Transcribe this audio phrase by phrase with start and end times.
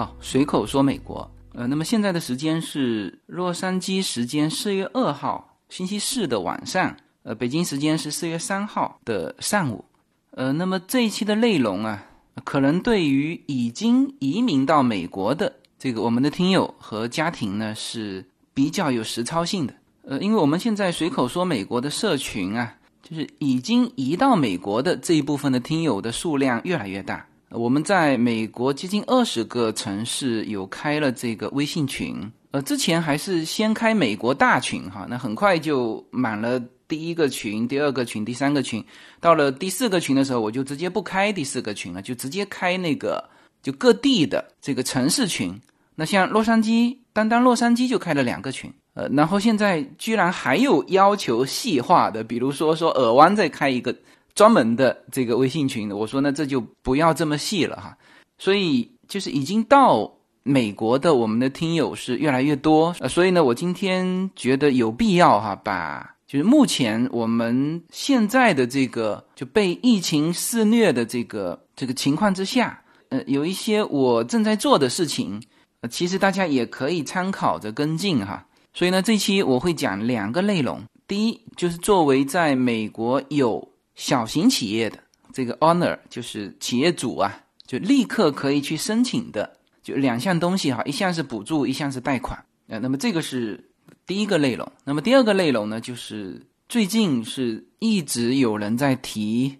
[0.00, 1.30] 好，随口说美国。
[1.52, 9.84] 呃，那么现在的时间是洛杉矶时间四月二号星期四的晚上，呃，北京时间是四月三号的上午。
[10.30, 12.02] 呃，那么这一期的内容啊，
[12.44, 18.24] 可能对于已经移民到美国的这个我们的听友和家庭呢是
[18.54, 19.74] 比较有实操性的。
[20.04, 27.26] 呃，因为我们现在随口说美国的社群啊，就是已经移到美国的这一部分的听友的数量越来越大。
[27.50, 38.84] 我们在美国接近二十个城市有开了这个微信群，呃，之前还是先开美国大群哈，那很快就满了第一个群、第二个群、第三个群，
[39.20, 43.28] 到了第四个群的时候，我就直接不开第四个群了，就直接开那个
[43.64, 45.60] 就各地的这个城市群。
[45.96, 53.92] 那像洛杉矶，单单洛杉矶就开了两个群，呃，然后现在居然还有要求细化的，比如说说尔湾再开一个。
[54.34, 57.96] 专门的这个微信群的，我说呢，这就不要这么细了哈。
[58.38, 60.10] 所以就是已经到
[60.42, 75.42] 美国的我们的听友是越来越多，呃，所以呢，我今天觉得有必要哈，把就是目前我们现在的这个就被疫情肆虐的这个这个情况之下，呃，有一些我正在做的事情，
[75.82, 78.46] 呃，其实大家也可以参考着跟进哈。
[78.72, 84.98] 所以呢，这期我会讲两个内容，第一就是作为在美国有小型企业的
[85.32, 92.44] 这个 owner 就是企业主啊，就立刻可以去申请的，就两项东西哈，一项是补助，一项是贷款。
[92.68, 93.70] 呃，那么这个是
[94.06, 94.70] 第一个内容。
[94.84, 99.58] 那么第二个内容呢，就是最近是一直有人在提，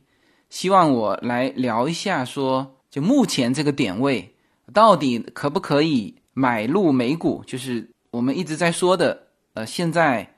[0.49, 4.35] 希望我来聊一下，说就目前这个点位
[4.73, 7.43] 到底可不可以买入美股？
[7.47, 10.37] 就是我们一直在说的，呃，现在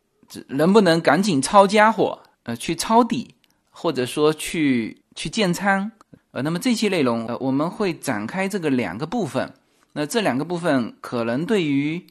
[0.48, 3.34] 能不能赶紧抄家伙，呃，去抄底？
[3.72, 5.90] 或者说去去建仓，
[6.30, 9.52] 呃，那么这期内容呃我们会展开这个两个部分，
[9.94, 12.06] 那这两个部分可能对于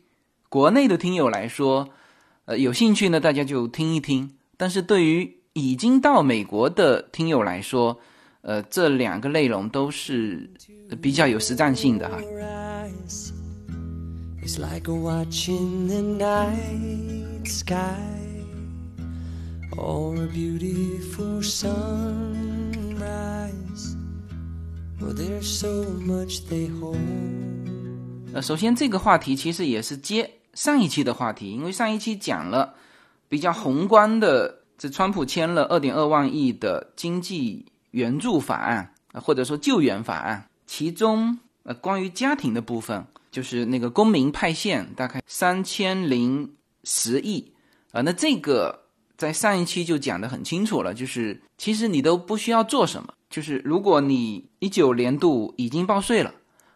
[0.50, 1.88] 国内的听友来说，
[2.46, 8.00] 呃有兴趣呢大家就听一听，但是对于已经到美国的听友来说，
[8.42, 10.50] 呃这两个内容都是
[11.02, 12.18] 比较有实战性的哈。
[19.78, 21.96] Or a beautiful sunrise.
[25.00, 26.98] Well there's so much they hold.
[28.34, 32.74] 呃首先这个话题其实也是接上一期的话题因为上一期讲了
[33.28, 46.54] 比较宏观的这川普签了二点二万亿的经济援助法案或者说救援法案其中呃关于家庭的部分就是那个公民派线大概三千零
[46.84, 47.52] 十亿。
[47.92, 48.82] 啊那这个
[49.22, 56.34] 在上一期就讲得很清楚了，就是其实你都不需要做什么，就是如果你一九年度已经报税了，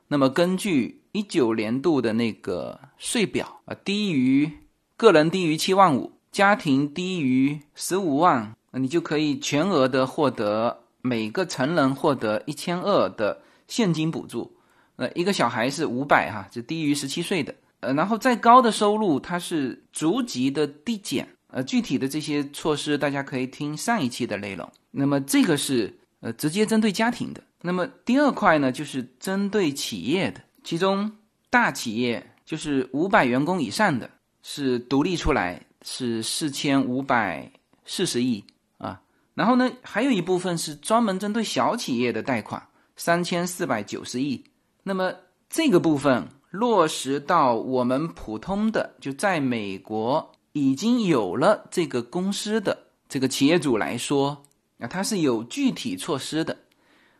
[0.09, 4.47] 那么根据一九年度的那个税表啊，低于
[4.95, 14.55] 个人低于七万五，家庭低于十五万，你就可以全额的获得每个成人获得一千二的现金补助，
[14.97, 21.27] 呃，一个小孩是五百哈，就低于十七岁的，呃，然后再高的收入它是逐级的递减。
[21.55, 24.69] 呃，具体的这些措施，大家可以听上一期的内容。
[24.91, 27.41] 那么这个是呃直接针对家庭的。
[27.61, 31.09] 那么第二块呢，就是针对企业的，其中
[31.49, 34.09] 大企业就是五百员工以上的，
[34.43, 37.49] 是独立出来是四千五百
[37.85, 38.43] 四十亿
[38.77, 39.01] 啊。
[39.33, 42.61] 然后呢，还有一部分是专门针对小企业的贷款，
[42.97, 44.43] 三千四百九十亿。
[44.83, 45.13] 那么
[45.49, 50.33] 这个部分落实到我们普通的，就在美国。
[50.55, 54.41] 已经有了这个公司的这个企业主来说，
[54.79, 56.57] 啊，它是有具体措施的。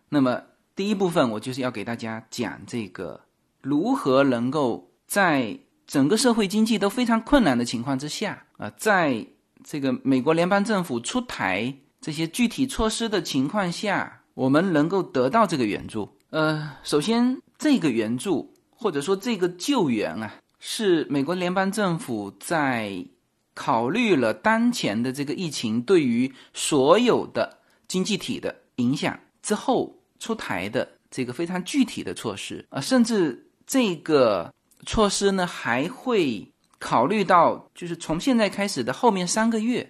[0.07, 0.41] 那么
[0.73, 3.19] 第一部分，我就是要给大家讲这个
[3.61, 9.27] 如何能够在整个社会经济都非常困难的情况之下，啊，在
[9.65, 16.07] 这个美国联邦政府出台这些具体措施的情况下，我们能够得到这个援助。
[16.29, 23.05] 呃，首先这个援助或者说这个救援啊，是美国联邦政府在
[23.55, 27.57] 考虑了当前的这个疫情对于所有的
[27.87, 34.53] 经济体的影响之后出台的这个非常具体的措施啊，甚至这个
[34.85, 36.45] 措施呢还会
[36.79, 39.89] 考虑到，就是从现在开始的后面三个月，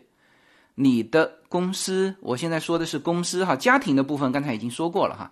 [0.75, 5.31] 你的公司，我现在说的是公司哈，家庭的部分刚才已经说过了哈，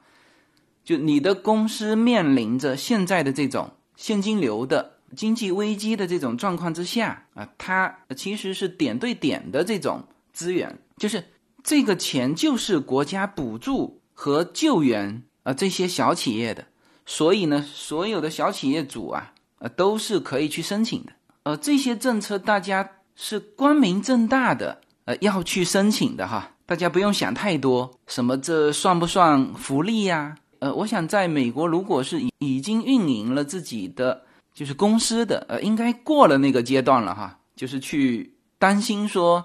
[0.83, 4.92] 就你的公司面临着现在的这种现金流的。
[5.15, 11.23] 经济危机的这种状况之下啊，它其实是点对点的这种资源，就是
[11.63, 16.65] 这个钱就是国家补助和救援啊这些小企业的，
[17.05, 21.11] 所以呢，所有的小企业主啊，呃，都是可以去申请的。
[21.43, 26.51] 呃，这些政策大家是光明正大的，呃，要去申请的哈。
[26.65, 30.37] 大家不用想太多，什么这算不算福利呀？
[30.59, 39.43] 呃，我想在美国，如果是已已经运营了自己的就是公司的，呃，应该过了那个阶段了哈，就是去担心说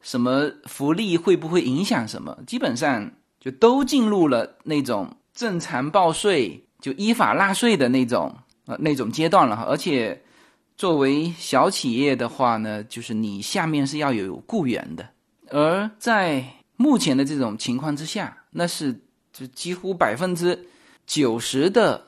[0.00, 3.10] 什么福利会不会影响什么，基本上
[3.40, 6.62] 就都进入了那种正常报税。
[6.78, 8.36] 就依法纳税的那种
[8.66, 10.22] 呃那种阶段了哈，而且
[10.76, 15.08] 作为小企业的话呢，就是你下面是要有雇员的，
[15.48, 16.44] 而在
[16.76, 19.00] 目前的这种情况之下，那是
[19.32, 20.68] 就几乎百分之
[21.06, 22.05] 九十的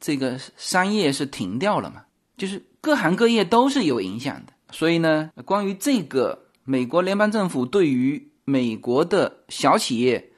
[0.00, 2.02] 这个商业是停掉了嘛，
[2.36, 4.52] 就是各行各业都是有影响的。
[4.70, 10.30] 所以呢，关于这个美国联邦政府对于美国的小企业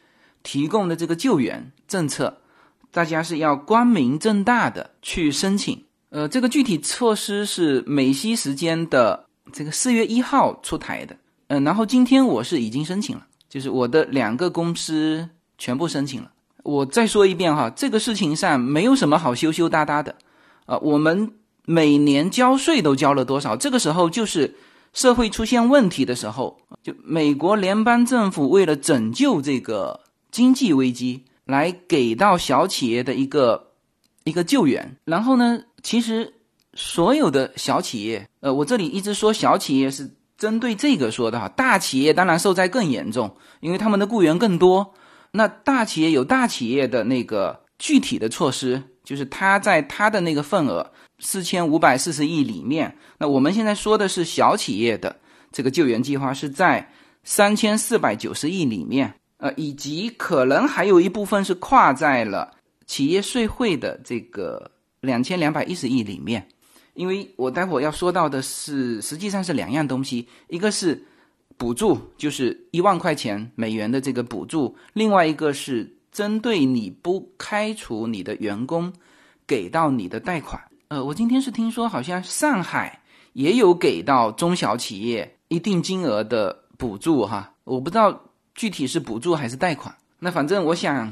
[0.43, 2.37] 提供的这个救援政策。
[2.93, 11.17] 大家是要光明正大的去申请，呃，这个具体措施是美西时间的这个四月一号出台的，
[11.47, 16.33] 嗯，然后今天我是已经申请了，就是我的两个公司全部申请了。
[16.63, 20.15] 我再说一遍哈，这个事情上没有什么好羞羞答答的，
[20.67, 21.33] 啊，我们
[21.65, 23.57] 每年交税都交了多少？
[23.57, 24.57] 这个时候就是
[24.93, 31.25] 社会出现问题的时候，就美国联邦政府为了拯救这个经济危机。
[31.47, 33.73] 来给到小企业的一个
[34.23, 36.33] 一个救援，然后呢，其实
[36.75, 40.09] 所有的小企业，呃，我这里一直说小企业是
[40.39, 44.95] 针对这个说的哈，大企业当然受灾更严重，因为他们的雇员更多。
[45.33, 55.17] 那大企业有大企业的那个具体的措施，就是他在他的那个份额四千五百四十亿里面，那我们现在说的是小企业的
[55.53, 56.91] 这个救援计划是在
[57.25, 59.15] 三千四百九十亿里面。
[59.43, 62.51] 呃，以及可能还有一部分是跨在了
[62.85, 66.47] 企业税会的这个两千两百一十亿里面，
[66.93, 71.03] 因为我待会要说到的是，实际上是两样东西，一个是
[71.61, 78.91] 补助，就是一万块钱美元的这个补助，另外一个是针对你不开除你的员工
[79.47, 80.59] 给到你的贷款。
[80.89, 83.03] 呃，我今天是听说好像上海
[83.35, 88.19] 也有给到中小企业一定金额的补助哈，我不知道。
[88.53, 89.95] 具体是补助还是贷款？
[90.19, 91.11] 那反正我想，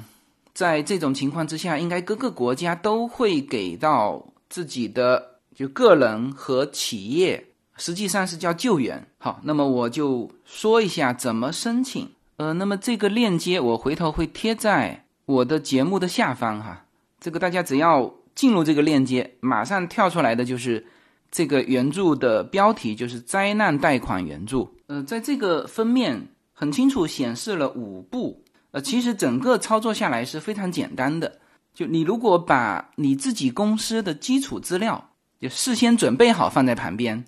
[0.53, 7.43] 在这种情况之下，应该各个国家都会给到自己的就个人和企业，
[7.79, 9.03] 实际上是叫救援。
[9.17, 12.07] 好，那么我就说一下怎么申请。
[12.37, 16.85] 呃，那么这个链接我回头会贴在我的节目的下方哈。
[17.19, 20.85] 这个大家只要进入这个链接，马上跳出来的就是
[21.31, 24.71] 这个援助的标题，就是灾难贷款援助。
[24.89, 26.29] 呃，在这个封面。
[26.61, 28.43] 很清楚显示了五步，
[28.73, 31.39] 呃，其实整个操作下来是非常简单的。
[31.73, 35.11] 就你如果把你自己公司的基础资料
[35.41, 37.25] 就事先准备好放在旁边，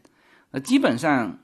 [0.50, 1.38] 呃，基本上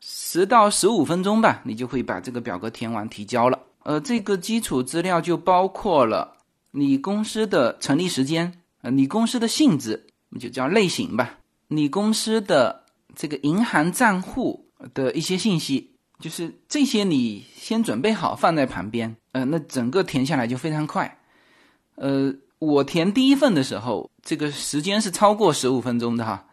[0.00, 3.58] 十到十五分钟吧，你就会把这个表格填完提交了。
[3.82, 6.36] 呃，这个基础资料就包括了
[6.72, 8.52] 你公司的成立时间，
[8.82, 10.06] 呃，你公司的性质
[10.38, 11.38] 就叫类型吧，
[11.68, 15.88] 你公司的这个银行账户的一些信息。
[16.18, 21.18] 就是这些，你先准备好放在旁边，呃，那整个填下来就非常快。
[21.94, 26.46] 呃，我填第一份的时候，这个时间是超过十五分钟的哈。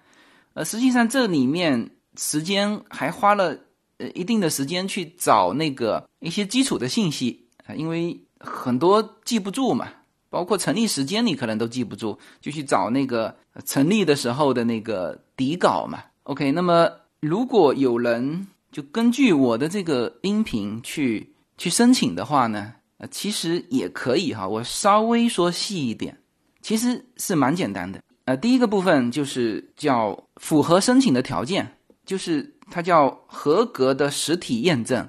[0.54, 3.58] 呃，实际上这里面时间还花了
[3.98, 9.88] 呃一定的时间去找那个一些基础的信息啊，因为很多记不住嘛，
[10.30, 16.04] 包括成立时间你可能都记不住，就去找那个成立的时候的那个底稿嘛。
[16.24, 18.48] OK，那么如果有人。
[18.70, 24.48] 就根据我的这个音频去去申请的话呢，呃，其实也可以哈。
[24.48, 26.16] 我稍微说细一点，
[26.62, 28.00] 其实是蛮简单的。
[28.26, 31.77] 呃，第一个部分就是叫符合申请的条件，
[32.08, 35.08] 就是它叫合格的实体验证，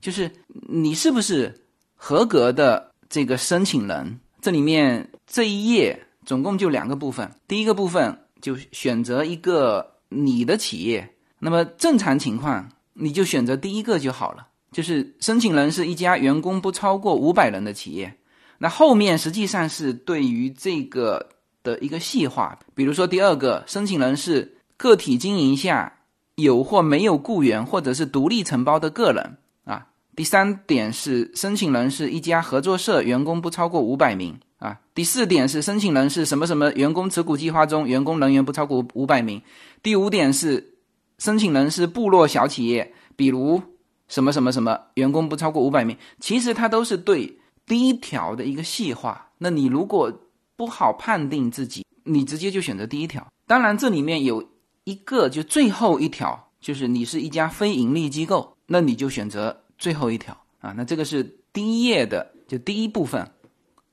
[0.00, 1.54] 就是你是不是
[1.94, 4.18] 合格的这个申请人。
[4.40, 12.70] 这里面这一页总共就两个部分，第一个部分就选择一个你的企业，那么正常情况。
[12.98, 18.16] 你就选择第一个就好了，就是申请人是一家员工不超过五百人的企业。
[18.56, 21.28] 那后面实际上是对于这个
[21.62, 25.92] 的一个细化，比如说第二个，申请人是个体经营下
[26.36, 29.88] 有或没有雇员，或者是独立承包的个人啊。
[30.14, 34.78] 第三点是申请人是一家合作社，员工不超过五百名啊。
[34.94, 39.42] 第四点是申请人是什么什么员工持股计划中员工人员不超过五百名。
[39.82, 40.72] 第五点是。
[41.18, 43.62] 申请人是部落小企业，比如
[44.06, 45.96] 什么什么什么，员工不超过五百名。
[46.20, 49.30] 其实它都是对第一条的一个细化。
[49.38, 50.12] 那你如果
[50.56, 53.26] 不好判定自己，你直接就选择第一条。
[53.46, 54.46] 当然，这里面有
[54.86, 60.72] 一个就最后一条，就是你是一家非盈利机构，那你就选择最后一条啊。
[60.76, 63.28] 那这个是第一页的就第一部分。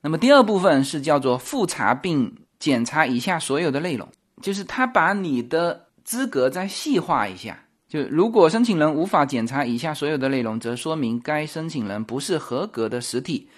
[0.02, 4.08] 那么第二部分是叫做复查并检查以下所有的内容，
[4.44, 7.60] 就是他把你的资格再细化一下。
[7.90, 13.50] 就如果申请人无法检查以下所有的内容，则说明该申请人不是合格的实体。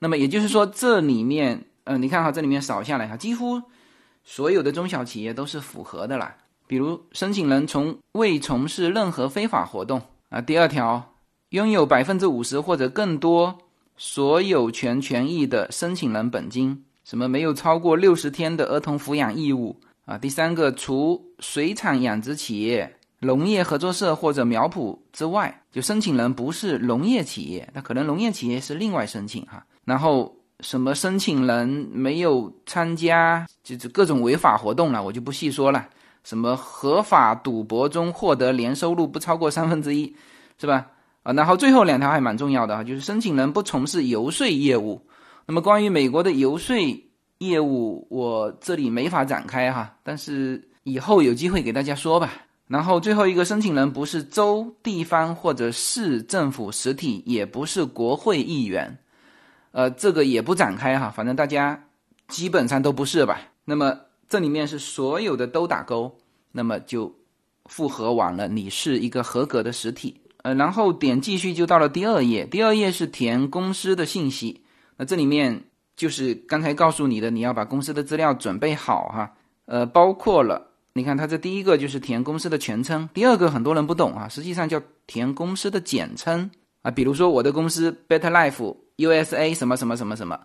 [0.00, 3.62] 那么也就是说，这里面，呃，你看哈，这里面扫下来哈，几乎
[4.24, 6.36] 所有的中小企业都是符合的啦。
[6.72, 10.00] 比如，申请人从未从事任何非法活动
[10.30, 10.40] 啊。
[10.40, 11.12] 第二条，
[11.50, 13.58] 拥有百分之五十或者更多
[13.98, 20.16] 所有权权益的申请人本金，什么没有超过六十天的儿童抚养义务啊。
[20.16, 22.96] 第三个，除水产养殖企业。
[23.20, 29.62] 农业合作社或者苗圃之外，就申请人不是农业企业，那可能农业企业是另外申请哈。
[29.84, 35.86] 然后什么申请人没有参加，就是各种违法活动了，我就不细说了。
[36.24, 40.14] 什么合法赌博中获得年收入不超过三分之一，
[40.58, 40.86] 是吧？
[41.22, 45.00] 啊，然后最后两条还蛮重要的哈，就是申请人不从事游说业务。
[45.46, 46.76] 那么关于美国的游说
[47.38, 52.32] 业务，我这里没法展开哈，但是以后有机会给大家说吧。
[52.68, 58.96] 然后最后一个申请人不是州、地方或者市政府实体，也不是国会议员，
[59.72, 61.84] 呃，这个也不展开哈，反正大家
[62.28, 63.40] 基本上都不是吧。
[63.64, 63.96] 那么
[64.32, 66.10] 这里面是所有的都打勾，
[66.52, 67.14] 那么就
[67.66, 70.22] 复核完了，你是一个合格的实体。
[70.38, 74.62] 呃，然后点继续就到了第二页，第二页是填公司的信息，
[74.96, 75.64] 那这里面
[75.96, 79.34] 就是刚才告诉你的，你要把公司的资料准备好哈，
[79.66, 80.70] 呃，包括了。
[80.94, 86.90] 你看，它这第一个就是填公司的全称，第二个很多人不懂啊，实际上叫填公司的简称啊。
[86.90, 90.40] 比如说我的公司 Better Life USA 什么什么什么什么，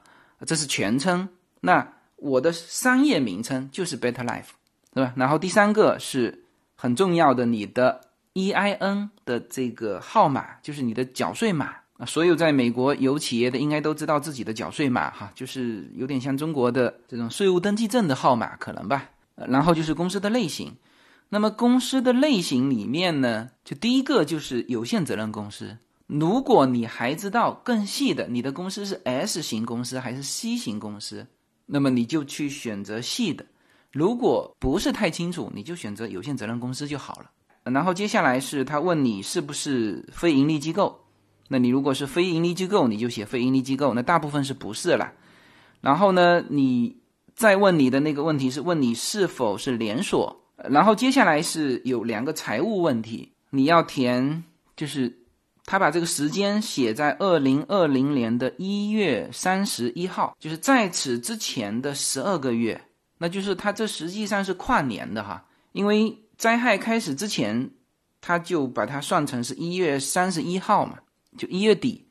[0.45, 1.29] 这是全称。
[1.61, 4.49] 那我的商业名称就是 Better Life，
[4.93, 5.13] 对吧？
[5.15, 6.43] 然后第三个是
[6.75, 8.01] 很重要的，你的
[8.33, 12.05] EIN 的这个号码就是你的缴税码啊。
[12.05, 19.09] 所有在美国有企业的应该都知道自己的缴税码哈，就是有点像中国的这种税务登记证的号码，可能吧。
[19.35, 20.75] 然后就是公司的类型，
[21.29, 25.77] 那么公司的类型里面呢，就第一个就是有限责任公司。
[26.07, 31.27] 如果你还知道更细的，你的公司是 S 型公司还是 C 型公司，
[31.67, 33.45] 那么你就去选择细的。
[33.91, 37.29] 如果不是太清楚，你就选择有限责任公司就好了。
[37.71, 40.99] 然后接下来是他问你是不是非盈利机构，
[41.47, 43.93] 那你如果是非盈利机构，你就写非盈利机构。
[43.93, 45.13] 那大部分是不是了？
[45.81, 46.97] 然后呢，你。
[47.37, 54.43] 再问你的那个问题是问你是否是连锁，然后接下来是有两个财务问题，你要填，
[54.75, 55.15] 就是
[55.67, 62.81] 他把这个时间写在二零二零年的一月三十一号，就是在此之前的十二个月，
[63.19, 67.69] 那就是他这实际上是跨年的哈，因为灾害开始之前，
[68.19, 70.97] 他就把它算成是一月三十一号嘛，
[71.37, 72.07] 就一月底，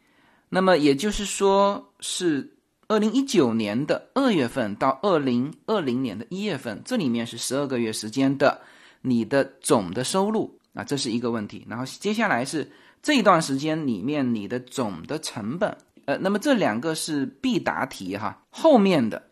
[0.48, 2.52] 那么也就是说是。
[2.88, 8.60] 二零一九年的二月份到二零二零年的一月份，这里面是十二个月时间的
[9.00, 11.66] 你的总的收入啊，这是一个问题。
[11.68, 12.70] 然后接下来是
[13.06, 18.42] 这一段时间里面你的总的成本，呃，那么这两个是必答题哈。
[18.50, 19.22] 后面的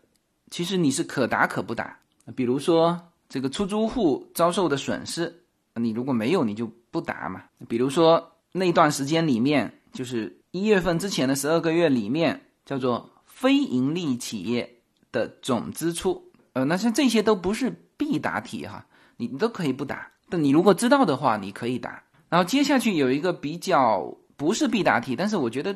[0.49, 1.99] 其实你是可答可不答，
[2.37, 7.43] 比如说这个出租户遭受的损失，你如果没有你就不答嘛。
[7.67, 13.09] 比如说那段时间里面，就是一月份之前的十二个月里面叫做。
[13.25, 14.77] 非盈利企业
[15.11, 18.85] 的总支出，呃，那像这些都不是必答题哈，
[19.17, 20.09] 你你都可以不答。
[20.29, 22.01] 但你如果知道的话，你可以答。
[22.29, 25.75] 然后接下去有一个比较不是必答题，但是我觉得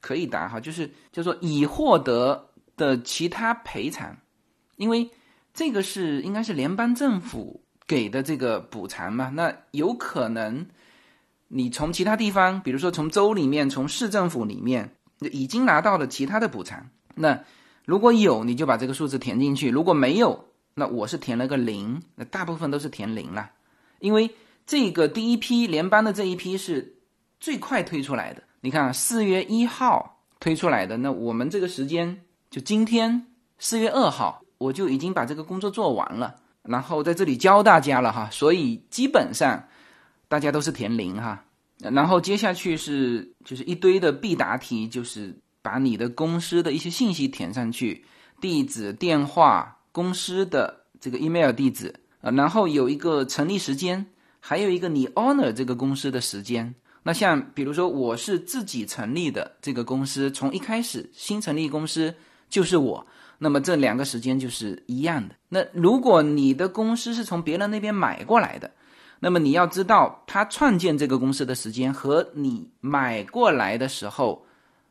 [0.00, 4.16] 可以答哈，就是叫做已获得的其他赔偿，
[4.76, 5.10] 因为
[5.52, 10.64] 这个是应该是联邦政府给的这个补偿嘛，那有可能
[11.48, 14.94] 你从其他地方，比如说从州里面、从市政府里面
[15.32, 16.88] 已经拿到了其他的补偿。
[17.14, 17.42] 那
[17.84, 22.00] 如果有，你就把这个数字填进去；如果没有，那我是填了个零。
[22.14, 23.50] 那大部分都是填零了，
[23.98, 24.30] 因为
[24.68, 26.94] 这个第一批联邦的这一批是
[27.40, 28.42] 最快推出来的。
[28.60, 32.20] 你看，四月一号推出来的，那我们这个时间
[32.50, 33.26] 就今天
[33.58, 38.28] 四月二号，我就已经把这个工作做完了，然后在这里教大家了哈。
[38.30, 39.66] 所以基本上
[40.28, 41.42] 大家都是填零哈。
[41.78, 45.36] 然后接下去是就是一堆的必答题，就是。
[45.60, 48.02] 把你的公司的一些信息填上去，
[48.40, 54.06] 地址、电话、公司的这个 email 地址啊，然后有一个成立时间，
[54.40, 56.74] 还有一个你 honor 这个公司的时间。
[57.02, 62.14] 那像比如说我是自己成立的这个公司，从一开始新成立公司
[62.50, 63.06] 就是我。
[63.40, 65.34] 那么这两个时间就是一样的。
[65.48, 68.70] 那如果你的公司是从别人那边买过来的，
[69.20, 74.44] 那么你要知道他创建这个公司的时间和你买过来的时候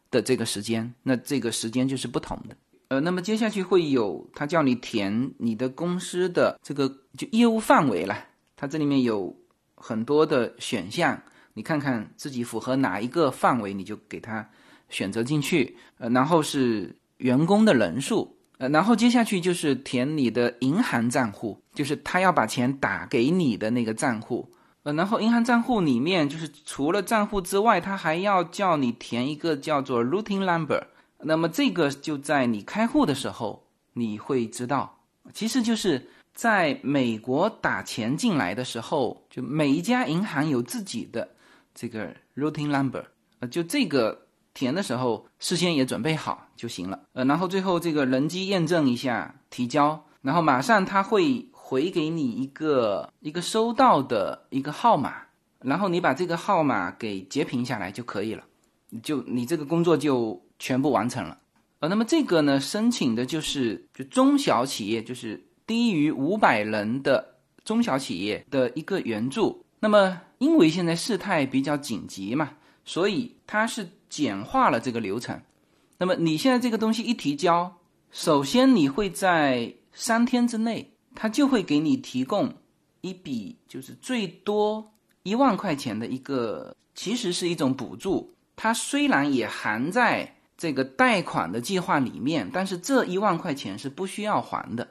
[0.10, 2.56] 的这个时间，那这个时间就是不同的。
[2.88, 6.88] 呃，那么接下去会有他叫你填你的公司的这个
[7.18, 8.18] 就业务范围了，
[8.58, 9.34] 它这里面有
[9.76, 11.22] 很多的选项，
[11.54, 14.50] 你看看自己符合哪一个范围，你就给它
[14.90, 15.78] 选择进去。
[16.00, 18.36] 呃，然后是员工的人数。
[18.58, 24.52] 呃，然后接下去就是填你的银行账户，就是他要把钱打给你的那个账户。
[24.82, 30.88] 呃，然后银行账户里面就是除了账户之外，他还要叫你填一个叫做 routing number。
[31.20, 35.02] 那么这个就在你开户的时候你会知道，
[35.34, 41.28] 其实就是在美国打钱进来的时候，就每一家银行有自己的
[41.74, 43.04] 这个 routing number。
[43.40, 44.24] 呃，就这个。
[44.54, 55.14] 填的时候事先也准备好就行了，呃，然后最后这个人机验证一下提交，然后马上他会回给你一个一个收到的一个号码，
[55.60, 58.44] 然后你把这个号码给截屏下来就可以了，
[59.04, 61.38] 就你这个工作就全部完成了。
[61.78, 69.64] 呃，那么这个呢，申请的就是就中小企业，就是低于五百人的中小企业的一个援助。
[69.80, 72.50] 那么因为现在事态比较紧急嘛，
[72.84, 73.88] 所以它是。
[74.10, 75.38] 简化了这个流程，
[75.98, 77.76] 那么你现在这个东西一提交，
[78.10, 82.54] 首先你会在三天之内，他就会给你提供
[83.02, 84.94] 一笔就是最多
[85.24, 88.34] 一万块钱的一个，其实是一种补助。
[88.56, 94.88] 它虽然也含在这个贷款的计划里面，但是这一万块钱是不需要还的。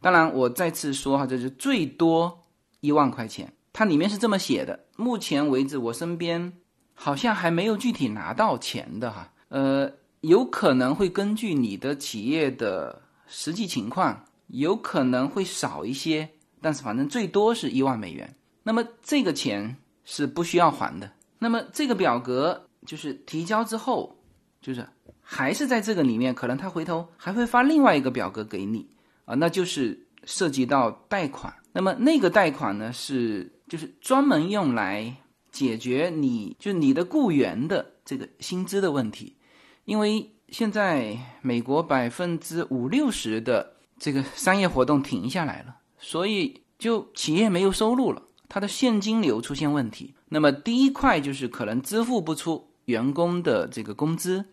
[0.00, 2.46] 当然，我再次说哈，这是最多
[2.80, 4.84] 一万块钱，它里面是这么写的。
[4.96, 6.52] 目前为止，我身边。
[6.98, 9.92] 好像还没有具体拿到钱的哈，呃，
[10.22, 16.26] 有可能会根据你的企业的实际情况，有可能会少一些，
[16.62, 18.34] 但是反正最多是一万美元。
[18.62, 21.12] 那么这个钱是不需要还的。
[21.38, 24.16] 那么这个表格就是提交之后，
[24.62, 24.88] 就是
[25.20, 28.88] 还是在这个里面，可能他回头还会发另外一个表格给你
[29.26, 31.54] 啊，那就是涉及到贷款。
[31.72, 35.14] 那么那个贷款呢，是就是专门用来。
[35.52, 39.38] 解决你就你的雇员的这个薪资的问题，
[39.86, 50.14] 因为现在美国百分之五六十的这个商业活动停下来了，所以就企业没有收入了，它的现金流出现问题。
[50.28, 54.44] 那么第一块就是可能支付不出员工的这个工资，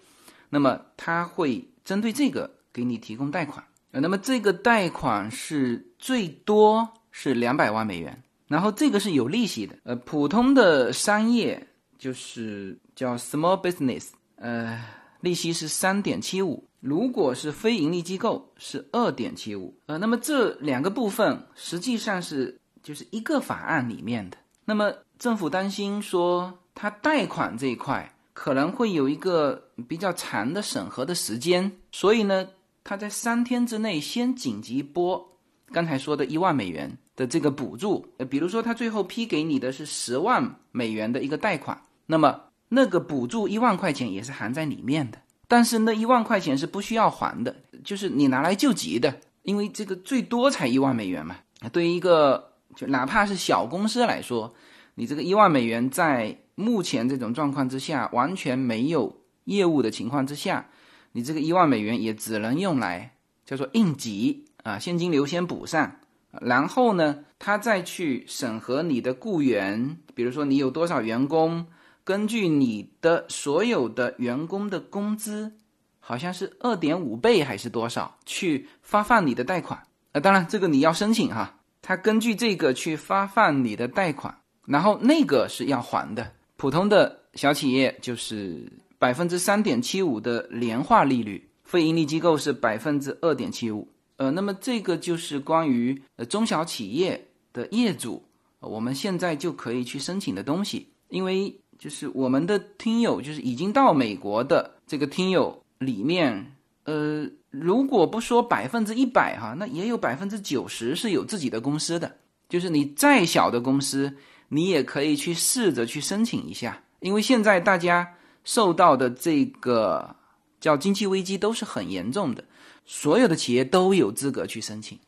[0.52, 3.62] 那么他会针对这个给你提供贷款，
[4.00, 8.24] 那么这个贷款是最多是两百万美元。
[8.48, 11.66] 然后这个是有利息的，呃，普通的商业
[11.98, 14.80] 就是叫 small business，呃，
[15.22, 24.38] 利息是三点七五，如果是非盈利机构是二点七五，呃，那么这两个部分实际上是就是一个法案里面的。
[24.66, 32.48] 那么政府担心说，它贷款这一块可能会有一个比较长的审核的时间，所以呢，
[32.84, 35.38] 他在三天之内先紧急拨
[35.72, 36.98] 刚才说的一万美元。
[37.16, 51.36] 的这个补助，呃，比如说他最后批给你的是十万美元的一个贷款，那么那个补助一万块钱也是含在里面的，但是那一万块钱是不需要还的，就是你拿来救急的，因为这个最多才一万美元嘛。
[51.72, 54.52] 对于一个就哪怕是小公司来说，
[54.96, 60.68] 你这个一万美元在目前这种状况之下，完全没有业务的情况之下，
[61.14, 63.14] 你这个一万美元也只能用来
[63.46, 65.96] 叫做应急啊，现金流先补上。
[66.42, 71.68] 然后呢，他再去审核你的雇员，比如说你有多少员工，
[72.04, 75.54] 根据你的所有的员工的工资，
[76.00, 79.80] 好像是二点五倍还是多少，去发放你的贷款。
[80.14, 86.32] 呃，当然这个你要申请哈，他根据这个去发放你的贷款，然后那个是要还的。
[86.56, 88.72] 普通的小企业就是
[89.04, 93.86] 百分之三点七五的年化利率，非盈利机构是百分之二点七五。
[94.16, 98.24] 呃，那么这个就是关于呃中小企业的业主，
[98.62, 100.88] 我们现在就可以去申请的东西。
[101.10, 112.16] 因为就是我们的听友，就是已经到美国的这个听友里面，呃，如果不说百分之一百哈，那也有百分之九十是有自己的公司的。
[112.48, 114.16] 就是你再小的公司，
[114.48, 116.82] 你也可以去试着去申请一下。
[117.02, 120.16] 因为现在大家受到的这个
[120.60, 122.44] 叫经济危机都是很严重的。
[122.86, 125.00] 所有的企业都有资格去申请，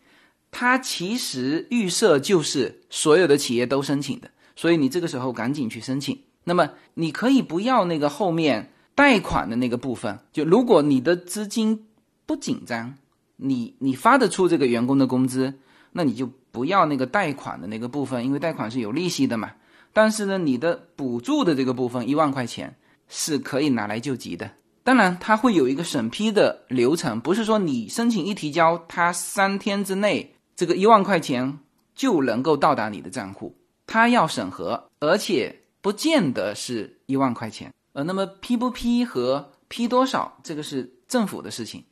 [0.50, 6.18] 它其实预设就是所有的企业都申请的，所以你这个时候赶紧去申请。
[6.46, 11.86] 那么你可以不要那个后面贷款的那个部分，就如果你的资金
[12.26, 12.96] 不紧张，
[13.36, 15.56] 你你发得出这个员工的工资，
[15.92, 19.52] 那你就不要那个贷款的那个部分，因为贷款是有利息的嘛。
[19.92, 24.50] 但是呢，你的补助的这个部分一万块钱是可以拿来救急的。
[24.84, 31.58] 当然，它会有一个审批的流程，不是说你申请一提交，它三天之内这个一万块钱
[31.96, 33.56] 就能够到达你的账户，
[33.88, 37.74] 它要审核，而且不见得是一万块钱。
[37.94, 41.84] 呃，那么批不批和批多少，这个是政府的事情。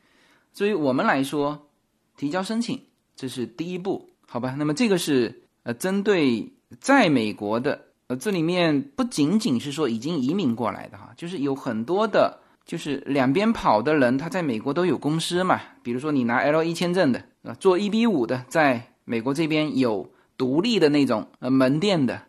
[0.51, 1.67] 所以我们来说，
[2.15, 2.79] 提交申请
[3.15, 4.55] 这是第一步，好吧？
[4.59, 12.39] 那么这个是呃，针对在美国的，呃，这里面不仅仅是说已经移民过来的哈，就是有很多的。
[12.65, 15.59] 就是两边跑的人，他在美国都有公司嘛。
[15.81, 22.21] 比如说你拿 L 一签证的啊，做一 B 五的，在美国这边有独立的那种呃门店的，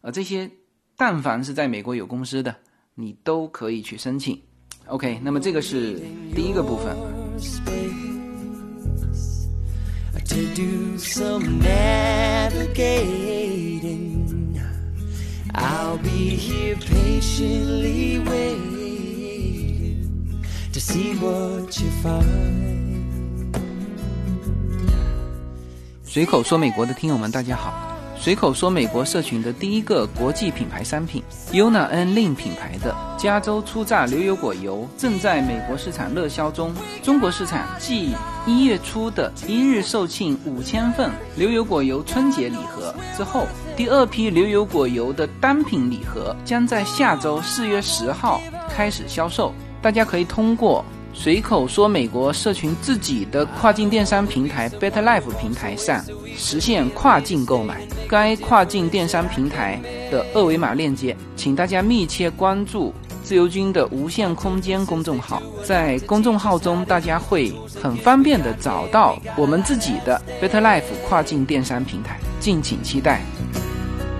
[0.00, 0.50] 呃这些，
[0.96, 2.56] 但凡是在美国有公司的，
[2.96, 4.42] 你都可以去申请。
[4.86, 6.00] OK，那么这个是
[6.34, 6.96] 第一个部分。
[15.52, 18.70] I'll be here patiently waiting.
[20.90, 23.00] see what you find。
[26.04, 27.86] 随口说美国的听友们，大家好。
[28.16, 36.74] 随口说美国社群的第一个国际品牌商品，Yuna N Lin 品牌的加州初榨牛油果油正在美国市场热销中。
[37.02, 38.14] 中国市场继
[38.46, 43.46] 一月初的一日售罄五千份牛油果油春节礼盒之后，
[43.80, 48.38] 第二批牛油果油的单品礼盒将在下周四月十号
[48.68, 49.54] 开始销售。
[49.80, 56.04] 大家可以通过随口说美国社群自己的跨境电商平台 Better Life 平台上
[56.36, 57.80] 实现跨境购买。
[58.06, 65.42] 该跨境电商平台的二维码链接，请大家密切关注自由军的无限空间公众号。
[65.64, 67.50] 在公众号中，大家会
[67.82, 73.22] 很方便的找到我们自己的 Better Life 跨境电商平台，敬请期待。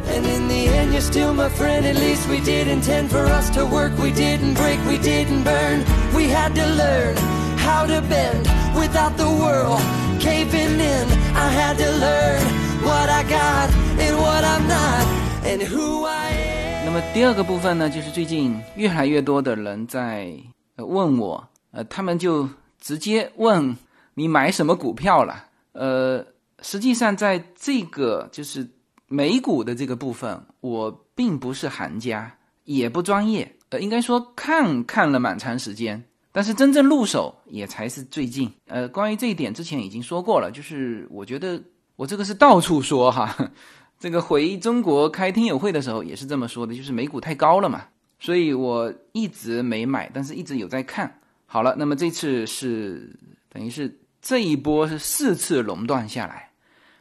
[0.10, 1.86] And in the end, you're still my friend.
[1.86, 3.98] At least we did intend for us to work.
[3.98, 5.84] We didn't break, we didn't burn.
[6.16, 7.18] We had to learn
[7.58, 9.82] how to bend without the world
[10.20, 11.08] caving in.
[11.36, 12.42] I had to learn
[12.84, 15.06] what I got and what I'm not
[15.44, 16.86] and who I am.
[16.86, 20.32] 那么第二个部分呢，就是最近越来越多的人在
[20.78, 22.48] 问我，呃，他们就
[22.80, 23.76] 直接问
[24.14, 25.46] 你买什么股票了。
[25.74, 26.24] 呃，
[26.62, 28.70] 实际上在这个就是
[29.13, 33.57] 美股的这个部分，我并不是行家，也不专业。
[33.71, 38.49] 呃，应该说看看了蛮长时间，但是真正入手也才是最近。
[38.69, 41.61] 呃，关于这一点之前已经说过了，就是我觉得
[41.97, 43.37] 我这个是到处说哈。
[43.99, 47.83] 这个回中国开听友会的时候也是这么说的，就是美股太高了嘛，
[48.21, 51.13] 所以我一直没买，但是一直有在看。
[51.47, 53.15] 好了，那么这次是
[53.53, 53.93] 等于是
[54.23, 56.50] 这一波是四次熔断下来。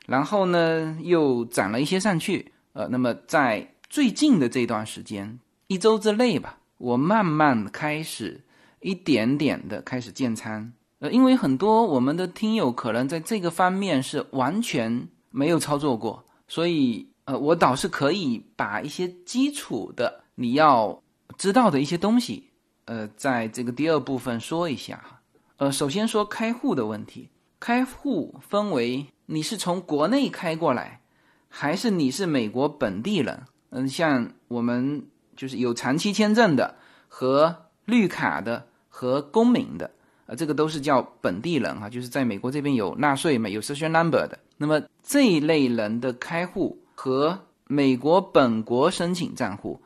[0.10, 8.42] 然后呢，又涨了一些上去，呃，那么在最近的这段时间，一周之内吧，我慢慢开始
[8.80, 21.04] 一点点的开始建仓，呃，因为很多我们的听友可能在这个方面是完全没有操作过，所以呃，我倒是可以把一些基础的你要
[21.38, 22.50] 知道的一些东西，
[22.86, 25.22] 呃，在这个第二部分说一下哈，
[25.58, 29.06] 呃，首先说开户的问题，开户分为。
[29.32, 31.02] 你是从国内开过来，
[31.50, 33.40] 还是你是美国本地人？
[33.70, 36.74] 嗯，像我们就是有长期签证的
[37.08, 39.92] 和绿卡的和公民的，
[40.26, 44.40] 呃，这个都是叫本地人哈，就是在美国这边有纳税嘛，有 social number 的。
[44.58, 49.80] 那么这一类人的开户和美国本国申请账户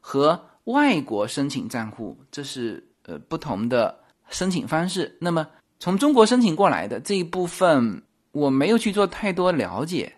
[0.00, 3.96] 和外国申请账户，这是呃不同的
[4.28, 5.16] 申请方式。
[5.20, 5.46] 那么
[5.78, 8.02] 从中国申请过来的这一部分。
[8.38, 10.12] 我没有去做太多了解，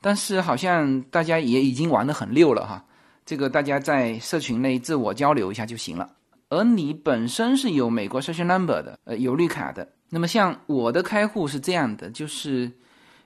[0.00, 2.84] 但是好像大家也已经玩得很溜了哈。
[3.24, 6.10] 这个大家在社群内自我交流一下就行了。
[6.50, 9.88] 而你本身是有美国 social number 的，呃，有绿卡的。
[10.10, 12.70] 那么像我的开户是这样的，就是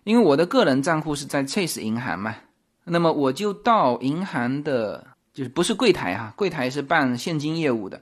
[0.04, 2.36] 因为我的个人账户是在 Chase 银行嘛，
[2.84, 8.00] 那么我就到银行的，就是不是柜台哈，柜台是办现金业务的，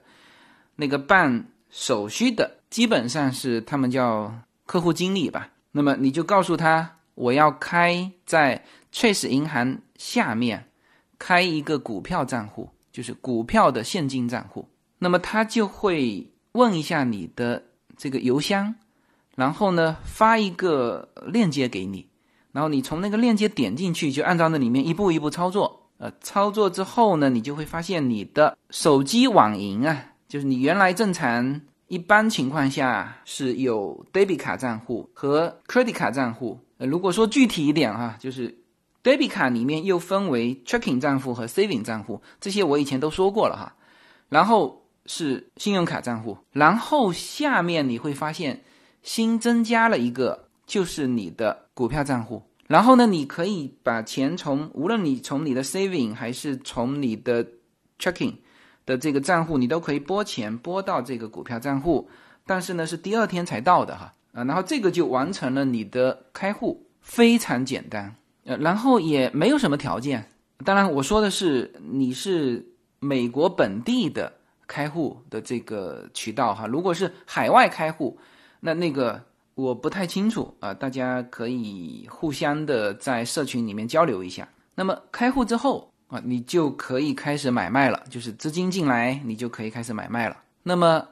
[0.75, 4.31] 那个办手续的基本上是他们叫
[4.65, 5.49] 客户经理吧。
[5.77, 10.67] 那么你就告诉他，我要开在 Chase 银行下面
[11.19, 14.67] 开一个股票账户，就是股票的现金账户。
[14.97, 17.63] 那么他就会问一下你的
[17.95, 18.73] 这个邮箱，
[19.35, 22.07] 然后呢发一个链接给你，
[22.51, 25.83] 然后你从那个链接点进去，就按照那里面一步一步操作。
[25.99, 36.59] 呃，操作之后呢，你就会发现你的手机网银啊，就是你原来正常一般情况下是有 debit 卡账户和 credit 卡账户。
[36.77, 38.57] 呃，如果说具体一点哈，就是
[39.03, 43.73] debit 卡里面又分为 checking 账户和 saving 账户，这些我以前都说过了哈。
[44.29, 48.63] 然后是信用卡账户，然后下面你会发现
[49.01, 52.43] 新增加了一个，就是你的股票账户。
[52.67, 57.47] 然后呢，你可以把钱从无论你从你的 saving 还是从你的
[57.97, 58.33] checking
[58.87, 62.09] 的这个账户，你都可以拨钱拨到这个股票账户。
[62.47, 68.15] 但是呢，是第二天才到的哈啊，然后这个就完成了你的开户，非常简单。
[68.45, 70.27] 呃，然后也没有什么条件。
[70.65, 72.65] 当然，我说的是你是
[72.99, 74.33] 美国本地的
[74.65, 76.65] 开户的这个渠道哈。
[76.65, 78.17] 如果是海外开户，
[78.59, 79.21] 那那个。
[79.57, 84.47] 我不太清楚啊，大家可以互相的在社群里面交流一下。
[84.75, 90.37] 那么开户之后啊，你就可以开始买卖了，就是资金进来，你就可以开始买卖了。
[90.63, 91.07] 那么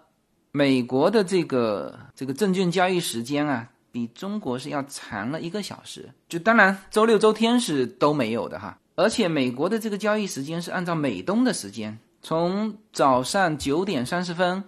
[0.52, 6.10] 美国的这个这个证券交易时间啊，比中国是要长了一个小时。
[6.28, 14.64] 就当然周六周天是都没有的哈，而且美国的这个交易时间是按照美东的时间，从早上九点三十分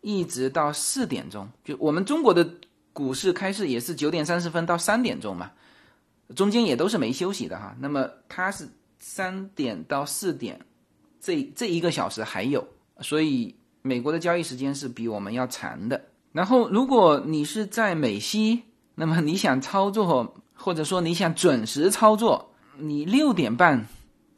[0.00, 2.48] 一直到四点钟，就我们中国的。
[2.94, 5.50] 股市开市也是九点三十分到三点钟嘛，
[6.36, 7.74] 中间也都是没休息的哈。
[7.80, 8.68] 那么它是
[9.06, 10.58] 三点到四点，
[11.20, 12.66] 这这一个小时还有，
[13.00, 16.06] 所以美国的交易时间是比我们要长的。
[16.32, 18.62] 然后如果你是在美西，
[18.94, 23.86] 那么你想操作或者说你想准时操作，你六点半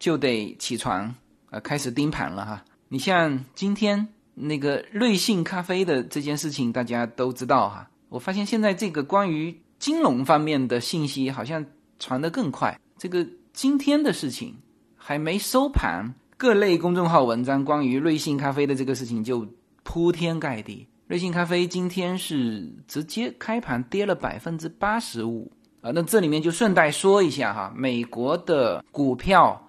[0.00, 1.14] 就得起床
[1.50, 2.64] 啊，开始盯盘了哈。
[2.88, 7.88] 你像今天那个瑞幸咖啡的这件事情，大家都知道哈。
[8.08, 11.64] 我发现现在这个关于金融方面的信息好像
[12.00, 12.76] 传得更快。
[12.98, 13.24] 这个
[13.56, 14.54] 今天的事情
[14.98, 19.48] 还没收盘，各类公众号文章关于瑞幸咖啡的这个事情就
[19.82, 20.86] 铺天盖地。
[21.06, 25.90] 瑞幸咖啡今天是直接开盘跌了百分之八十五啊！
[25.94, 29.66] 那这里面就顺带说一下哈，美国的股票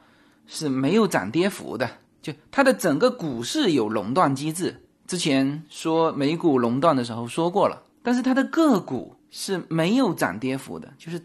[0.47, 1.89] 是没有涨跌幅的，
[2.21, 4.84] 就它的整个股市有垄断机制。
[5.06, 7.82] 之前说美股垄断的时候说过了。
[8.04, 11.21] 但是它的个股是没有涨跌幅的，就是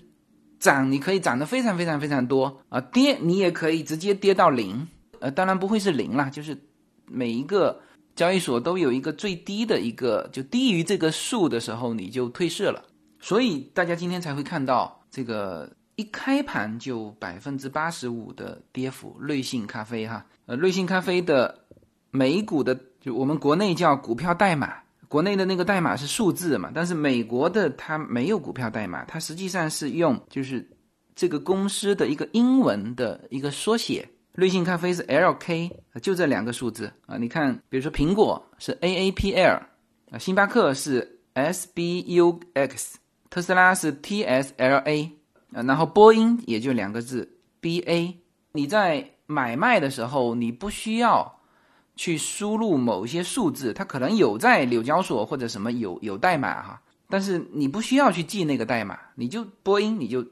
[0.63, 2.63] 涨你可以涨得非常非常非常多。
[2.69, 4.87] 啊，跌你也可以直接跌到零，
[5.19, 6.57] 呃，当然不会是零啦，就是
[7.07, 7.81] 每一个
[8.15, 12.85] 交易所都有一个最低的一个，就低于这个数的时候你就退市了，
[13.19, 21.59] 所以大家今天才会看到这个一开盘就百分之八十五的跌幅，瑞幸咖啡哈，呃，瑞幸咖啡的
[22.13, 24.82] 美股的就我们国内叫股票代码。
[25.13, 30.67] 国内的那个代码是数字嘛，但是美国的它没有股票代码，它实际上是用就是
[31.15, 34.09] 这个公司的一个英文的一个缩写。
[34.33, 35.71] 瑞幸咖啡是 LK，
[36.01, 37.19] 就这两个数字啊。
[37.19, 39.61] 你看，比如说苹果是 AAPL，
[40.11, 42.95] 啊，星巴克是 SBUX，
[43.29, 45.11] 特斯拉是 TSLA，
[45.53, 48.15] 啊，然后波音也就两个字 BA。
[48.53, 51.39] 你在买卖的时候，你不需要。
[51.95, 60.27] 去输入某一些数字，它可能有在纽交所或者什么有有代码哈，但是你不需要去记那个代码，你就播音你就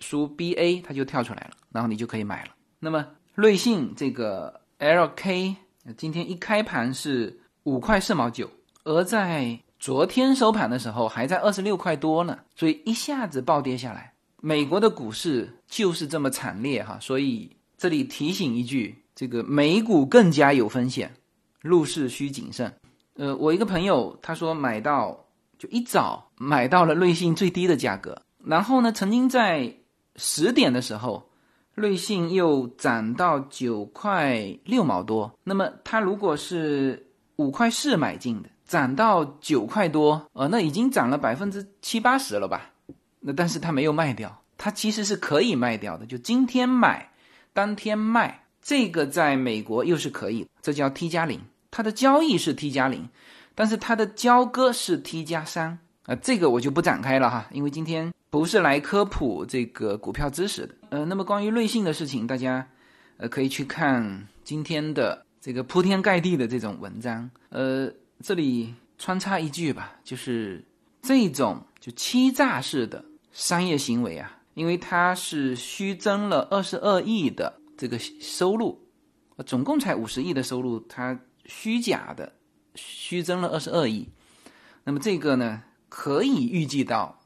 [0.00, 2.50] 输 B A，它就跳出来了，然后你就可以买了。
[2.80, 5.56] 那么瑞幸这个 L K
[5.96, 8.50] 今天一开盘是五块四毛九，
[8.82, 14.12] 而在昨天收盘的时候还在二十六块多呢，所以一下子暴跌下来。
[14.40, 19.03] 美国的股市就是这么惨烈哈，所以这里提醒一句。
[19.14, 21.14] 这个美股更加有风险，
[21.60, 22.72] 入市需谨慎。
[23.16, 25.26] 呃，我一个朋友他说买到
[25.58, 29.72] 就一早买到了瑞幸最低的价格，然后呢，曾经在
[30.16, 31.30] 十点的时候，
[31.74, 35.32] 瑞幸又涨到九块六毛多。
[35.44, 42.72] 那么他如果是五块四买进的，涨到九块多，呃，那已经涨了百分之七八十了吧？
[43.20, 47.10] 那但是他没有卖掉，他其实是可以卖掉的，就今天买，
[47.52, 48.43] 当天卖。
[48.64, 51.38] 这个在美国又是可以，这叫 T 加零，
[51.70, 53.06] 它的交易是 T 加零，
[53.54, 60.74] 但是它的交割是 T 加三啊，这个我就不展开了哈，因为今天不是来科普这个股票知识的。
[60.88, 62.66] 呃，那么关于瑞幸的事情，大家
[63.18, 67.30] 呃可以去看今天的这个铺天盖地的这种文章。
[67.50, 70.64] 呃，这里穿插一句吧，就是
[71.02, 77.60] 这种就欺诈式的商业行为啊，因为它是虚增了二十二亿的。
[77.76, 78.78] 这个收入，
[79.46, 82.32] 总共才五十亿的收入，它虚假的
[82.74, 84.08] 虚增了二十二亿。
[84.84, 87.20] 那么这个呢，可以预计到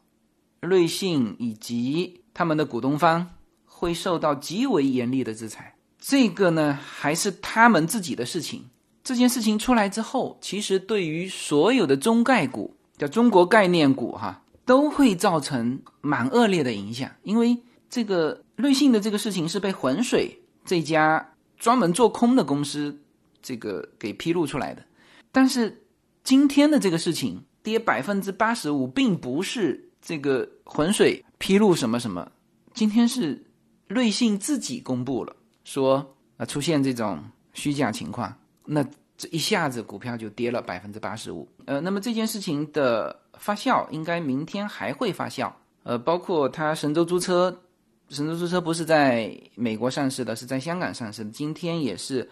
[0.60, 3.30] 瑞幸以及他们的股东方
[3.64, 5.74] 会受到极为严厉的制裁。
[5.98, 8.64] 这个呢，还是他们自己的事情，
[9.02, 17.10] 这件事情出来之后，其实对于所有的中概股，叫中国概念股哈，都会造成蛮恶劣的影响。
[17.24, 17.58] 因为
[17.90, 23.00] 这个瑞信的这个事情是被浑水这家专门做空的公司
[23.40, 24.84] 这个给披露出来的，
[25.30, 25.80] 但是
[26.24, 32.28] 今天的这个事情跌百分之八十五，并不是这个浑水披露什么什么，
[32.74, 33.40] 今天是
[33.86, 37.22] 瑞信自己公布了，说啊出现这种
[37.54, 38.36] 虚假情况。
[38.64, 38.84] 那
[39.16, 45.52] 这一下子股票就跌了百分之八十五，呃，那么这件事情的发酵应该明天还会发酵，
[45.84, 47.62] 呃，包括它神州租车，
[48.08, 52.28] 神州租车不是在美国上市的，是在香港上市的，今天也是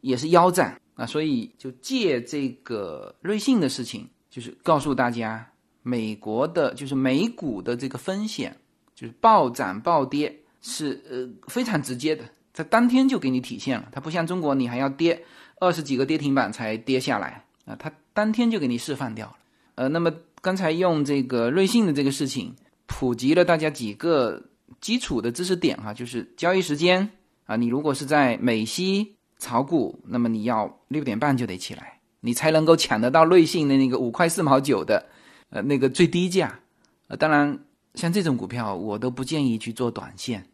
[0.00, 5.46] 也是腰斩啊，所以就借这个瑞信的事情，就是告诉大家，
[5.82, 8.56] 美国的就是美股的这个风险，
[8.94, 15.24] 就是暴涨暴跌是呃非常直接的，在当天就给你体现了，它不像中国，你还要跌。
[15.62, 19.36] 二十几个跌停板才跌下来啊，它当天就给你释放掉了。
[19.74, 22.56] 呃，那么刚才用这个瑞信的这个事情
[22.86, 24.42] 普及了大家几个
[24.80, 27.10] 基础的知识点哈，就是交易时间
[27.46, 35.06] 啊，你如果是在美西炒股，那么你要六点半就得起来，你才能够抢得到瑞信的那个五块四毛九的
[35.50, 36.58] 呃那个最低价。
[37.08, 37.58] 呃，当然
[37.94, 40.46] 像这种股票我都不建议去做短线。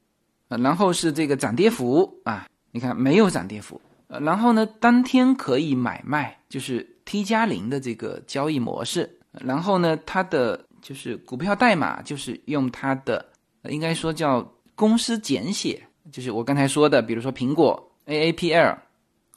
[0.49, 3.81] 呃，然后是这个涨跌幅啊，你看没有涨跌幅。
[4.09, 9.19] 呃，然后呢，当天可以买卖，就是 T 加零的这个交易模式。
[9.33, 13.27] 然后呢，它的就是股票代码就是用它的，
[13.71, 18.79] 应该说叫公司简写，就是我刚才说的，比如说苹果 A A P L，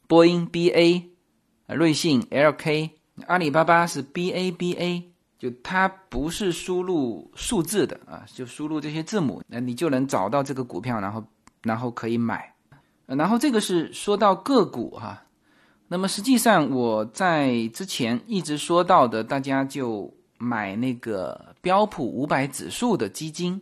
[0.08, 1.10] 波音 B A，
[1.68, 2.92] 瑞信 L K，
[3.28, 11.24] 阿里巴巴是 B A B A，就它不是输入数字的啊，就输入这些字母，那你就能找到这个股票，然后
[11.63, 12.54] 然后可以买。
[13.06, 15.24] 然后这个是说到个股哈，
[15.88, 23.60] 那么实际上我在之前一直说到的，大家就买那个标普五百指数的基金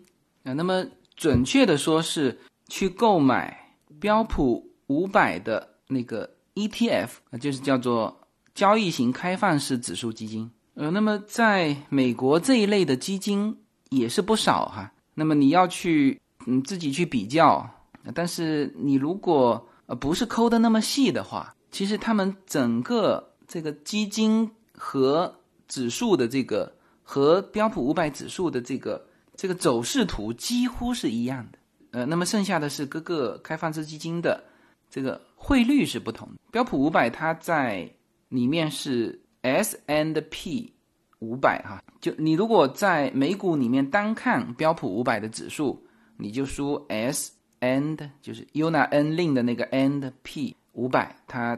[0.47, 0.85] 啊，那么
[1.17, 7.09] 准确的说是去购买标普五百的那个 ETF，
[7.41, 8.17] 就是叫做
[8.55, 10.49] 交易型开放式指数基金。
[10.75, 13.57] 呃，那么在美国这一类的基金
[13.89, 17.69] 也是不少哈，那么你要去嗯自己去比较。
[18.13, 25.35] 但是你如果呃不是抠的那么细的话，其实他们整个这个基金和
[25.67, 29.05] 指数的这个和标普五百指数的这个
[29.37, 31.59] 这个走势图几乎是一样的。
[31.91, 34.43] 呃，那么剩下的是各个开放式基金的
[34.89, 36.33] 这个汇率是不同的。
[36.51, 37.89] 标普五百它在
[38.27, 40.73] 里面是 S and P
[41.19, 45.81] 五百哈，就你如果在美股里面单看标普五百的指数，
[46.17, 47.31] 你就输 S。
[47.59, 51.57] and 就是 UNA N 令的那个 and P 五百，它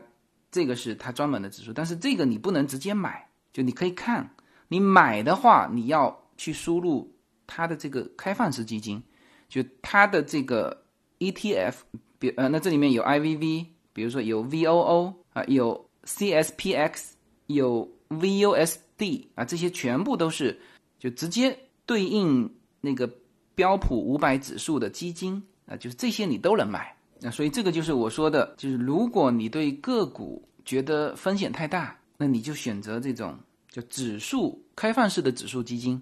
[0.49, 4.33] 这个是它专门的指数，但是这个你不能直接买，就你可以看，
[4.69, 7.11] 你买的话你要去输入
[7.49, 9.01] 它的这个开放式基金，
[9.49, 10.85] 就它的这个
[11.17, 11.73] ETF，
[12.19, 17.13] 比呃那这里面有 IVV，比如说有 VOO 啊，有 CSPX，
[17.47, 20.59] 有 VUSD 啊，这些全部都是
[20.99, 23.09] 就直接对应那个
[23.55, 25.43] 标普五百指数的基金。
[25.69, 33.38] 啊，就是这些你都能买，那所以这个就是我说的，就是如果你对个股觉得风险太大，那你就选择这种
[33.69, 36.01] 叫指数开放式的指数基金，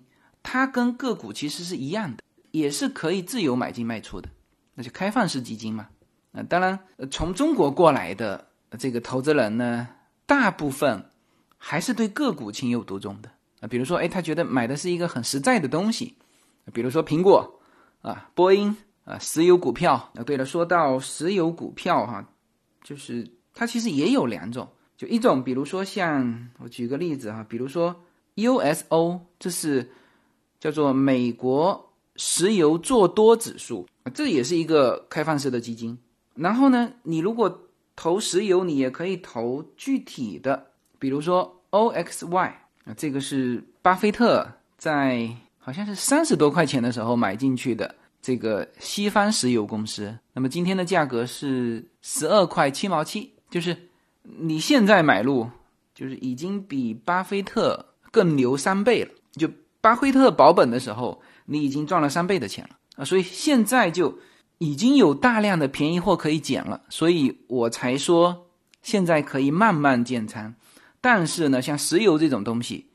[0.49, 4.29] 它跟个股其实是一样的，也是可以自由买进卖出的，
[4.75, 5.89] 那就开放式基金嘛。
[6.31, 6.79] 啊，当然，
[7.11, 8.47] 从中国过来的
[8.79, 9.89] 这个投资人呢，
[10.25, 11.03] 大部分
[11.57, 13.29] 还是对个股情有独钟的
[13.59, 16.15] 啊，比如说，哎，他觉得买的是一个很实在的东西，
[16.71, 17.59] 比如说苹果
[18.01, 18.77] 啊，波音。
[19.03, 22.29] 啊，石油股票啊，对了，说到石油股票哈，
[22.83, 24.67] 就是它其实也有两种，
[24.97, 28.03] 就一种，比如说像我举个例子哈，比如说
[28.35, 29.89] USO，这是
[30.59, 35.97] 叫做美国石油做多指数，这也是一个开放式的基金。
[36.35, 40.67] 然后呢，你如果投石油，你也可以投具体的，
[40.99, 42.51] 比如说 OXY
[42.85, 44.47] 啊，这个是巴菲特
[44.77, 47.95] 在好像是三十多块钱的时候买进去的。
[48.19, 53.77] 这个西方石油公司，那么今天的价格是十二块七毛七，就是
[54.23, 55.47] 你现在买入，
[55.95, 59.11] 就是已经比巴菲特更牛三倍了。
[59.33, 59.47] 就
[59.87, 63.05] 巴菲特保本的时候，你已经赚了三倍的钱了啊！
[63.05, 64.19] 所以现在就
[64.57, 68.47] 已经有大量的便宜货可以捡了，所以我才说
[68.81, 70.53] 现在可以慢慢建仓。
[70.99, 72.89] 但是呢，像石油这种东西，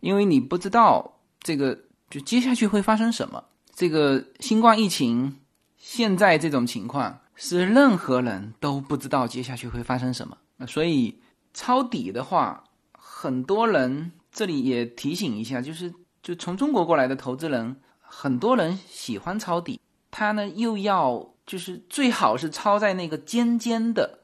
[0.00, 1.78] 因为你不知道这个
[2.10, 3.42] 就接下去会发生什么。
[3.74, 5.38] 这个新冠疫情
[5.78, 10.36] 现在这种情况是任何人都不知道接下去会发生什么，
[10.66, 11.18] 所以
[11.54, 15.90] 抄底的话，很多人这里也提醒一下，就是
[16.24, 19.78] 就从中国过来的投资人，很多人喜欢抄底，
[20.10, 24.20] 他呢又要就是最好是抄在那个尖尖的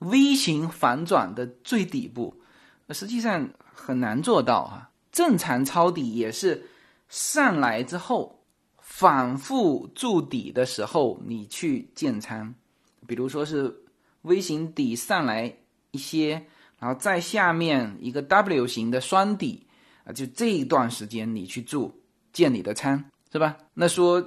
[0.00, 2.34] V 型反转的最底部，
[2.90, 4.90] 实际上很难做到啊。
[5.12, 6.66] 正常抄底也是
[7.08, 8.42] 上来之后
[8.80, 12.52] 反复筑底的时候，你去建仓，
[13.06, 13.84] 比如说是
[14.22, 15.54] V 型底上来
[15.92, 16.44] 一些。
[16.80, 19.67] 然后在下面一个 W 型的双底
[20.12, 21.92] 就这一段时间你去做
[22.32, 23.56] 建你的仓是吧？
[23.74, 24.24] 那说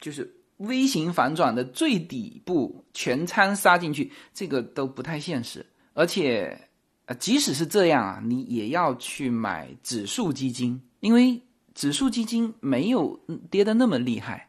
[0.00, 5.64] 就是 V 型反转的最底部全仓杀进去，这个都不太现实。
[5.94, 6.68] 而且
[7.06, 11.40] 啊，即使是这样啊，你也要去买指数基金，因为
[11.74, 13.18] 指数基金没有
[13.50, 14.48] 跌的那么厉害。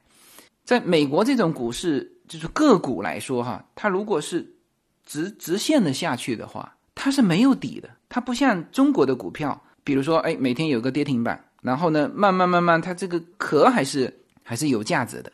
[0.63, 4.55] 在美国这种股市，就是个股来说哈，它如果是
[5.05, 6.71] 直直线的下去的话。
[6.97, 14.13] 它是没有底的，它不像中国的股票，比如说，哎，每天有个跌停板，然后呢，慢慢慢慢，它这个壳还是
[14.43, 15.31] 还是有价值的。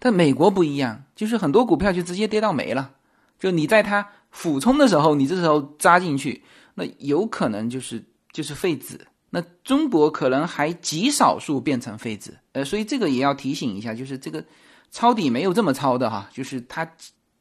[0.00, 2.90] 但美国不一样，就是很多股票就直接跌到没了，
[3.38, 6.42] 就你在它俯冲的时候，你这时候扎进去，
[6.74, 8.98] 那有可能就是就是废纸。
[9.30, 14.44] 那中国可能还极少数变成废纸，呃，所以这个也要提醒一下，就是这个
[14.90, 16.90] 抄底没有这么抄的哈，就是它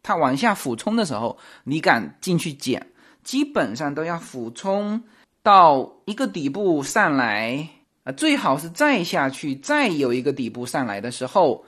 [0.04, 2.86] 它往下俯冲的时候，你敢进去捡。
[3.24, 5.04] 基本上都要俯冲
[5.44, 7.70] 到一个底部上来
[8.04, 11.66] 啊，最好是再下去，再有一个底部上来的时候，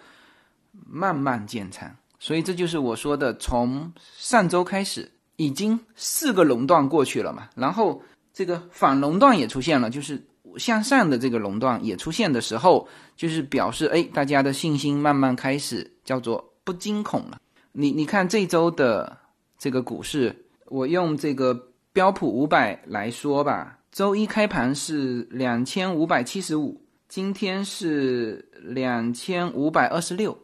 [0.88, 1.96] 慢慢建仓。
[2.20, 8.02] 所以这就是我说的，从上周开始，已经四个垄断过去了嘛，然后
[8.34, 10.24] 这个反垄断也出现了，就是
[10.58, 17.40] 向上的这个垄断也出现的时候，就是表示哎，大家的信心慢慢开始叫做不惊恐了。
[17.72, 19.18] 你你看这周的
[19.58, 20.40] 这个股市。
[20.68, 30.36] 我用这个标普五百来说吧，周一开盘是两千五百七十五，今天是两千五百二十六。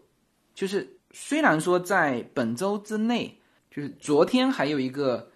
[0.54, 3.36] 就是虽然说在本周之内，
[3.72, 5.28] 就是昨天还有一个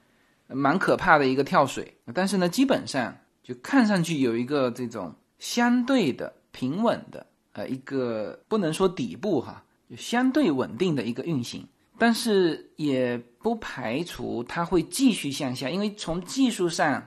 [0.47, 11.67] 蛮可怕的一个跳水，但是呢，基本上就看上去有一个这种相对的平稳的呃一个不能说底部哈，就相对稳定的一个运行。
[11.97, 17.05] 但是也不排除它会继续向下，因为从技术上，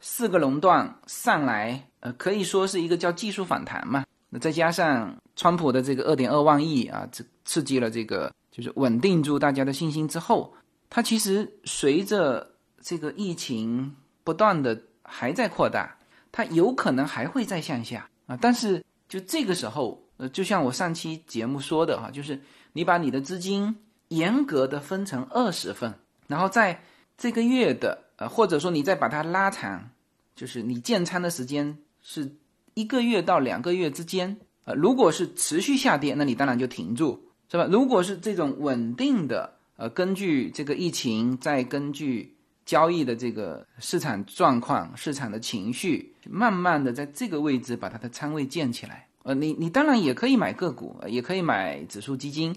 [0.00, 4.04] 四个熔断上来，呃，可以说是一个叫技术反弹嘛。
[4.28, 10.52] 那再加上川普的这个二点二万亿啊，这刺激了这个，就是稳定住大家的信心之后，
[10.90, 15.96] 它其实随着这个疫情不断的还在扩大，
[16.30, 18.36] 它有可能还会再向下啊。
[18.38, 22.38] 但是就这个时候，呃，就像我上期节目说的哈，就是
[22.74, 23.74] 你把你的资金。
[24.08, 25.94] 严格的分成二十份，
[26.26, 26.82] 然后在
[27.16, 29.90] 这个月的呃，或者说你再把它拉长，
[30.34, 32.34] 就是你建仓的时间是
[32.74, 34.38] 一个月到两个月之间。
[34.64, 37.66] 呃，如果是持续下跌，那你当然就停住，是吧？
[37.70, 42.36] 如果是这种稳定的，呃，根据这个疫情，再根据
[42.66, 49.06] 交易的这个市场状况、市场的情绪，慢慢的在这个位置把它的仓位建起来。
[49.22, 52.54] 呃，你你当然也可以买个股，也可以买指数基金。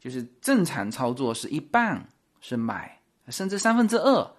[0.00, 2.08] 就是正常操作是一半
[2.40, 4.30] 是买，甚至三分之二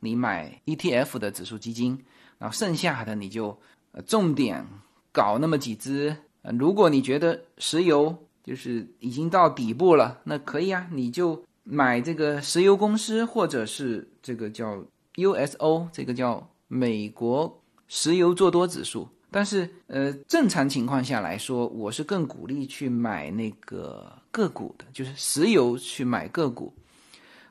[0.00, 2.02] 你买 ETF 的指数基金，
[2.38, 3.56] 然后剩下的你就
[3.92, 4.66] 呃重点
[5.12, 6.16] 搞那么几只。
[6.58, 14.82] 如果你觉得石油就是已经到底部了，那可以啊，你就买这个石油公司或者是这个叫
[15.16, 19.06] USO，这个叫美国石油做多指数。
[19.30, 24.12] 但是呃，正常情况下来说，我是更鼓励去买那个。
[24.32, 26.72] 个股的，就是石油去买个股，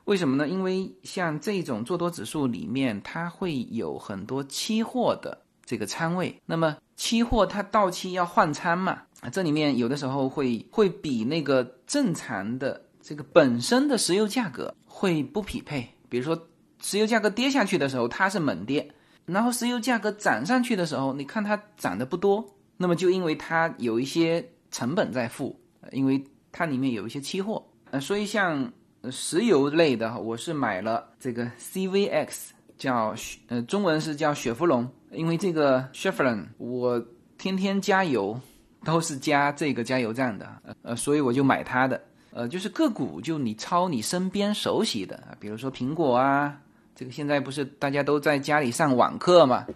[0.06, 0.48] 为什么呢？
[0.48, 6.34] 因为像这种做多指数里面，它会有很多期货的这个仓位。
[6.46, 15.86] 那么期货它到期要换仓嘛，啊，这里面有的时候会会比那个正常的这个本身的石油价格会不匹配。
[16.08, 16.48] 比如说
[16.80, 18.88] 石油价格跌下去的时候，它是猛跌；
[19.26, 22.44] 然后石油价格涨上去的时候，你看它涨的不多，
[22.76, 25.58] 那么就因为它有一些成本在付，
[25.92, 26.24] 因为。
[26.52, 28.72] 它里面有一些期货，呃，所以像
[29.08, 33.14] 石油类的，我是买了这个 CVX，叫
[33.46, 37.00] 呃中文是叫雪佛龙，因为这个 Chevron 我
[37.38, 38.40] 天天加油
[38.84, 42.02] 都是加这个加油站的，呃，所以我就买它的，
[42.32, 46.60] 呃，就是个股就你抄你身边熟悉的，比如说苹果啊，
[47.00, 49.66] 这个现在不是大家都在家里上网课嘛，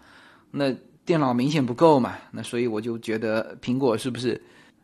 [0.51, 0.71] 那
[1.07, 4.39] 电脑明显不够嘛，那所以我就觉得苹果是不是？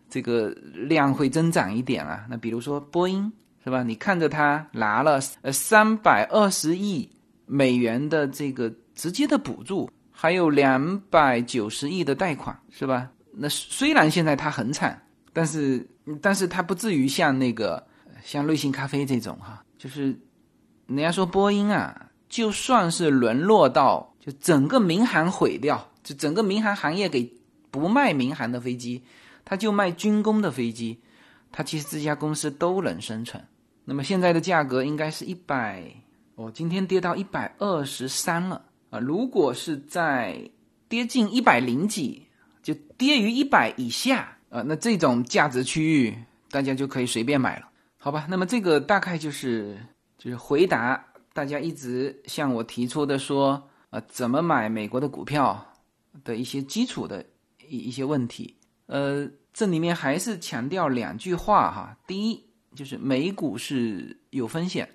[0.08, 3.30] 这个量会增长一点啊，那比如说波音
[3.62, 3.82] 是吧？
[3.82, 7.06] 你看着它拿了呃三百二十亿
[7.44, 13.10] 美元的这个直接的补助，还有两百九十亿的贷款，是吧？
[13.32, 14.98] 那虽然现在它很惨，
[15.34, 15.86] 但是
[16.22, 17.86] 但是它不至于像那个
[18.24, 20.18] 像瑞幸咖啡这种哈，就是
[20.86, 27.30] 人家说波音啊，就算是沦落到就整个民航毁掉，就整个民航行业给
[27.70, 29.04] 不卖民航的飞机，
[29.44, 30.98] 他就卖军工的飞机，
[31.52, 33.44] 他其实这家公司都能生存。
[33.84, 35.84] 那么现在的价格应该是一百，
[36.36, 38.98] 哦，今天跌到一百二十三了啊！
[38.98, 40.50] 如果是在
[40.88, 42.26] 跌近一百零几。
[42.62, 46.14] 就跌于一百以下啊，那这种价值区域
[46.50, 47.66] 大家就可以随便买了，
[47.96, 48.26] 好吧？
[48.28, 49.78] 那么这个大概就是
[50.18, 51.02] 就是回答
[51.32, 55.74] 大家一直向我提出的说啊，怎么买美国的股票
[56.24, 57.24] 的一些基础的
[57.68, 58.56] 一一些问题。
[58.86, 61.96] 呃，这里面还是强调两句话哈。
[62.06, 64.88] 第一，就是美股是有风险，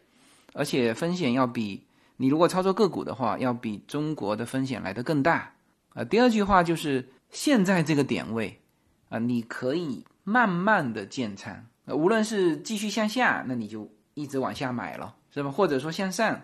[0.53, 1.85] 而且风险要比
[2.17, 5.53] 你如果操作个股的话，要比中国的风险来得更大
[5.89, 6.03] 啊。
[6.03, 7.09] 第二句话就是。
[7.31, 8.61] 现在这个点位，
[9.09, 15.51] 啊，你可以慢慢的建仓，无论是继续向下，那你就一直往下买了，是吧？
[15.51, 16.41] 或者说向上，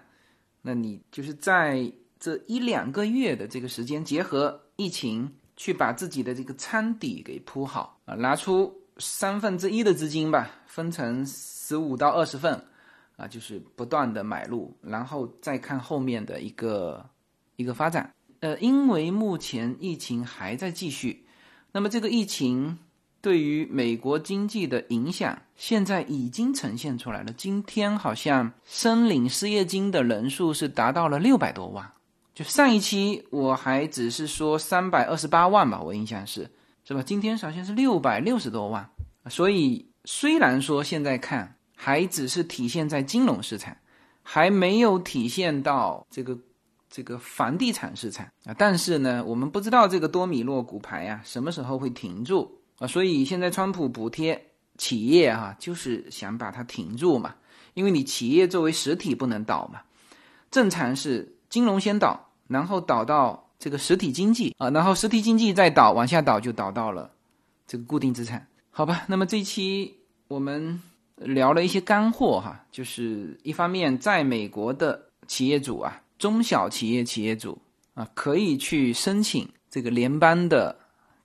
[0.62, 1.90] 那你就是在
[2.20, 12.62] 这一两个月的这个时间，结合疫情，去把自己的这个仓底给铺好啊，拿出三分之一的资金吧，分成十五到二十份，
[13.16, 17.10] 啊，就是不断的买入，然后再看后面的一个
[17.56, 18.14] 一个发展。
[18.42, 21.26] 呃，因为目前疫情还在继续，
[21.72, 22.78] 那么这个疫情
[23.22, 27.32] 对于美国经济的影响，现在已经呈现出来了。
[27.34, 31.92] 今天好像申领失业金的人数是达到了六百多万，
[32.34, 36.50] 就上一期我还只是说三百二十八万吧，我印象是，
[36.84, 37.04] 是吧？
[37.04, 38.90] 今天好像是六百六十多万，
[39.30, 43.78] 所以虽然说现在看还只是体现在金融市场，
[44.24, 46.38] 还没有体现到这个。
[46.94, 54.44] 这个房地产市场啊，但是呢，我们不知道这个多米诺骨牌呀什么时候会停住啊，所以现在川普补贴
[54.76, 57.36] 企业哈，就是想把它停住嘛，
[57.76, 59.82] 因为你企业作为实体不能倒嘛，
[60.50, 67.12] 正常是金融先倒，然后倒到这个实体经济啊，然后实体经济再倒，往下倒就倒到了
[67.68, 69.06] 这个固定资产，好吧？
[69.08, 69.96] 那么这期
[70.28, 70.82] 我们
[71.18, 76.02] 聊了一些干货哈，就是一方面在美国的企业主啊。
[76.18, 77.60] 中小企业企业主
[77.96, 80.78] 啊，可以去申请这个联邦的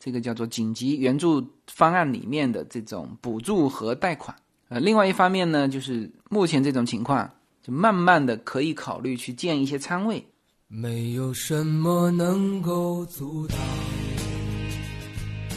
[0.07, 4.37] 这个叫做紧急援助方案里面的这种补助和贷款。
[4.69, 7.29] 呃，另外一方面呢，就是目前这种情况，
[7.61, 10.25] 就慢慢的可以考虑去建一些仓位。
[10.69, 13.59] 没有什么能够阻挡，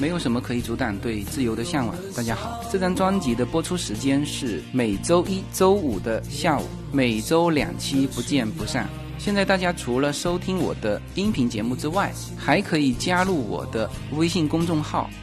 [0.01, 1.95] 没有什么可以阻挡对自由的向往。
[2.17, 8.89] 大家好，这张专辑的播出时间是每周一周五的下午，每周两期，不见不散。
[9.19, 15.09] 现在大家除了收听我的音频节目之外，还可以加入我的微信公众号，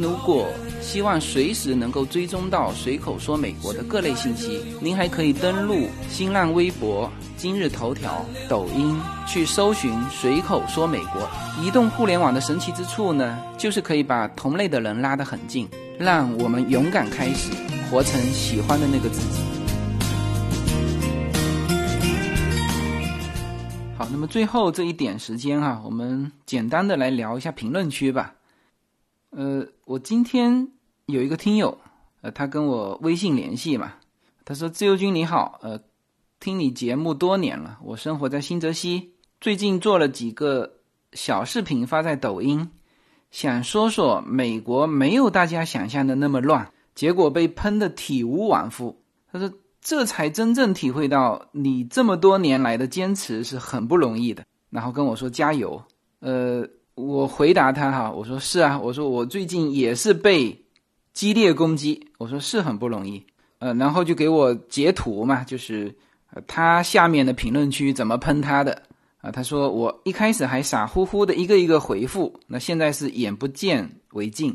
[0.00, 0.48] 如果
[0.80, 11.28] 希望随时能够追踪到随口说美国的各类信息，您还可以登录新浪微博、今日头条、抖音去搜寻随口说美国。
[11.62, 15.68] 移动互联网的神奇之处呢，就是可以把同类的人拉得很近，
[15.98, 17.50] 让我们勇敢开始，
[17.90, 19.40] 活成喜欢的那个自己。
[23.96, 28.34] 好那么最后这一点时间哈，我们简单的来聊一下评论区吧。
[29.36, 30.68] 呃，我今天
[31.06, 31.76] 有一个听友，
[32.20, 33.94] 呃，他跟我微信联系嘛，
[34.44, 35.80] 他说：“自由军你好，呃，
[36.38, 40.74] 听你节目多年了，我生活在新泽西，最近做了几个
[41.12, 42.70] 小视频发在抖音，
[43.30, 49.52] 想说说美国没有大家想象的那么乱，结果被喷的体无完肤。”他说。
[49.86, 55.84] 这才真正体会到你这么多年来的坚持是很不容易的，然后跟我说加油。
[56.20, 60.64] 呃，我回答他哈，我说是啊，我说我最近也是被
[61.12, 63.24] 激烈攻击，我说是很不容易。
[63.58, 65.94] 呃，然后就给我截图嘛，就是
[66.46, 68.82] 他下面的评论区怎么喷他的
[69.20, 69.30] 啊？
[69.30, 74.54] 他说我一开始还傻乎乎的一个一个回复，那现在是眼不见为净，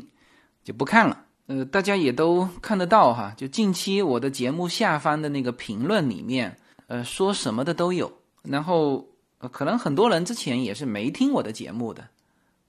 [0.62, 1.24] 就不看了。
[1.46, 8.10] 呃，大家也都看得到哈，就近期我的节目下方的那个评论里面，呃，说什么的都有。
[8.42, 9.04] 然后
[9.38, 12.06] 呃，可能很多人之前也是没听我的节目的，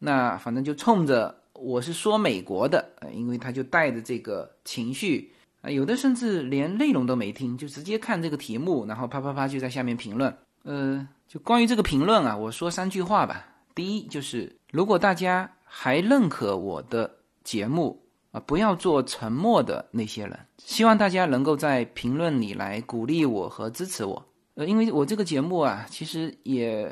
[0.04, 2.84] 那反正就冲着我是说美国的，
[3.14, 5.32] 因为他就带着这个情绪
[5.62, 10.36] 啊，有的甚至连内容都没听，就直接看这个题目，然后啪啪啪就在下面评论。
[10.64, 13.46] 呃，就关于这个评论啊，我说三句话吧。
[13.76, 17.10] 第一就是，如果大家还认可我的
[17.44, 20.40] 节目啊，不要做沉默的那些人。
[20.58, 24.26] 希望大家能够在评论里来鼓励我和支持我。
[24.56, 26.92] 呃，因为我这个节目啊，其实也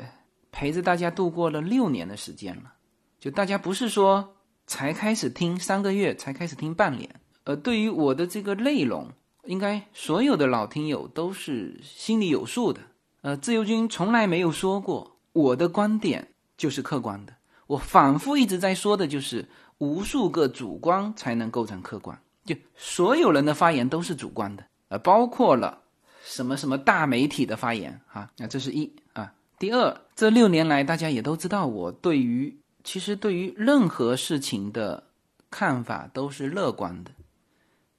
[0.52, 2.72] 陪着大家度过了六年的时间了。
[3.20, 4.34] 就大家不是说
[4.66, 7.20] 才开始听三个月，才开始听半年。
[7.44, 9.08] 呃，对于我的这个内容，
[9.44, 12.80] 应该所有的老听友都是心里有数的。
[13.20, 17.34] 呃，自由军从来没有说过我的观点就是客观的。
[17.66, 19.46] 我反复一直在说的就是，
[19.78, 22.18] 无数个主观才能构成客观。
[22.44, 25.82] 就所有人的发言都是主观的，呃，包括了
[26.24, 28.30] 什么什么大媒体的发言啊。
[28.38, 29.34] 那这是一啊。
[29.58, 35.04] 第二，这六年来大家也都知道，我对于其实对于任何事情的
[35.50, 37.10] 看法都是乐观的，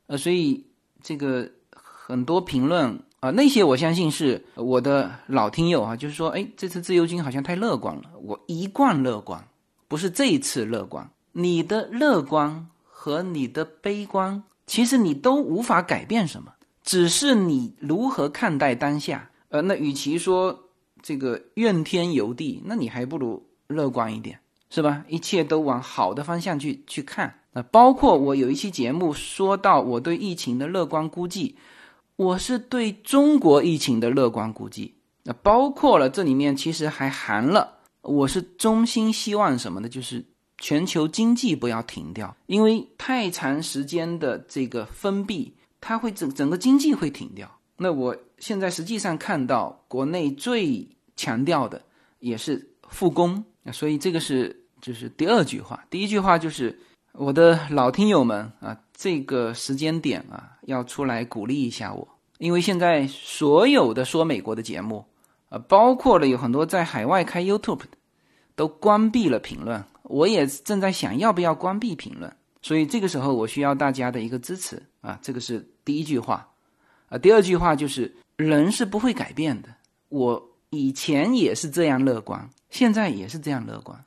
[0.07, 0.65] 呃，所以
[1.01, 2.99] 这个很多评论。
[3.21, 8.05] 啊，那些我相信是我的老听友啊，就是说，哎，这次自由军好像太乐观了。
[8.19, 9.47] 我一贯乐观，
[9.87, 11.07] 不是这一次乐观。
[11.31, 16.51] 你的乐观和你的悲观，其实你都无法改变什么，
[16.81, 19.29] 只是你如何看待当下。
[19.49, 20.69] 呃，那与其说
[21.03, 24.39] 这个怨天尤地，那你还不如乐观一点，
[24.71, 25.05] 是吧？
[25.07, 27.31] 一切都往好的方向去去看。
[27.53, 31.55] 那包括我有一期节目说到我对疫情的乐观估计。
[32.17, 34.93] 我是对中国疫情的乐观估计，
[35.23, 39.89] 那包括了这里面其实还含了，我是衷心希望什么呢？
[39.89, 40.23] 就是
[40.59, 47.49] 全球经济不要停掉，因为太长时间的这个封闭，它会整整个经济会停掉。
[47.77, 51.81] 那我现在实际上看到国内最强调的
[52.19, 53.43] 也是复工，
[53.73, 56.77] 所以这个是就是第二句话，第一句话就是
[57.13, 58.77] 我的老听友们啊。
[58.93, 62.07] 这个时间点啊，要出来鼓励一下我，
[62.37, 65.03] 因为现在所有的说美国的节目，
[65.49, 67.87] 呃，包括了有很多在海外开 YouTube 的，
[68.55, 69.83] 都关闭了评论。
[70.03, 75.17] 我也正在想要不要关闭评论，所以这个时候我需要大家的一个支持啊。
[75.23, 76.47] 这个是第一句话，
[77.09, 79.69] 啊，第二句话就是人是不会改变的。
[80.09, 83.99] 我以前也是这样乐观，现在也是这样乐观。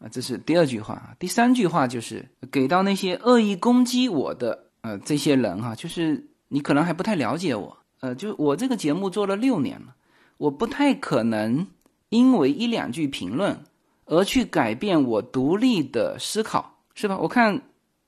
[0.00, 1.14] 啊，这是第二句话啊。
[1.18, 9.94] 第三句话就是给到那些恶意攻击我的呃这些人哈，就是你可能还不太了解我，呃，就我这个节目做了六年了，
[10.38, 11.66] 我不太可能
[12.08, 13.62] 因为一两句评论
[14.06, 17.18] 而去改变我独立的思考，是吧？
[17.18, 17.60] 我看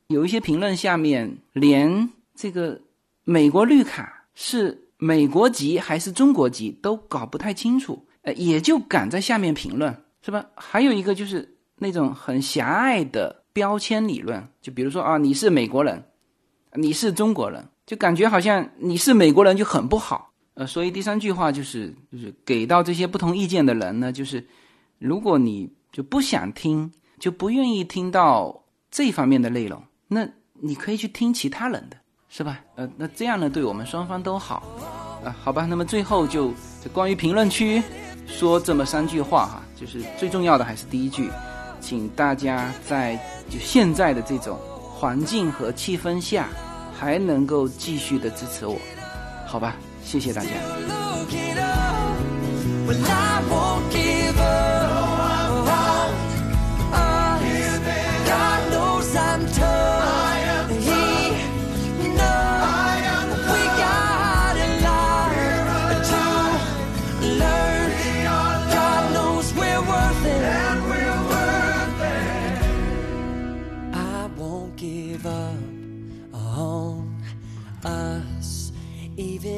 [0.06, 2.80] 有一些评论下面连这个
[3.24, 10.46] 美国绿卡是美国籍还是中国籍都搞不太清楚，呃，也就敢在下面评论，是吧？
[10.54, 11.46] 还有一个就是。
[11.82, 16.02] 那种很狭隘的标签理论，就比如说啊，你是美国人，
[16.74, 20.30] 你是中国人，就感觉好像你是美国人就很不好。
[20.54, 24.46] 呃，所以第三句话就是，就是给到这些不同意见的人呢，就是
[24.98, 30.28] 如果你就不想听，就不愿意听到这方面的内容，那
[30.60, 31.96] 你可以去听其他人的，
[32.28, 32.60] 是吧？
[32.76, 34.62] 呃，那这样呢，对我们双方都好。
[35.24, 36.52] 啊，好吧，那么最后就
[36.92, 37.82] 关于评论区
[38.26, 41.30] 说这么三句话哈，就是最重要的还是第一句。
[41.82, 43.16] 请大家在
[43.50, 44.56] 就现在的这种
[44.94, 46.48] 环境和气氛下，
[46.98, 48.78] 还能够继续的支持我，
[49.46, 49.74] 好吧？
[50.04, 50.48] 谢谢大家。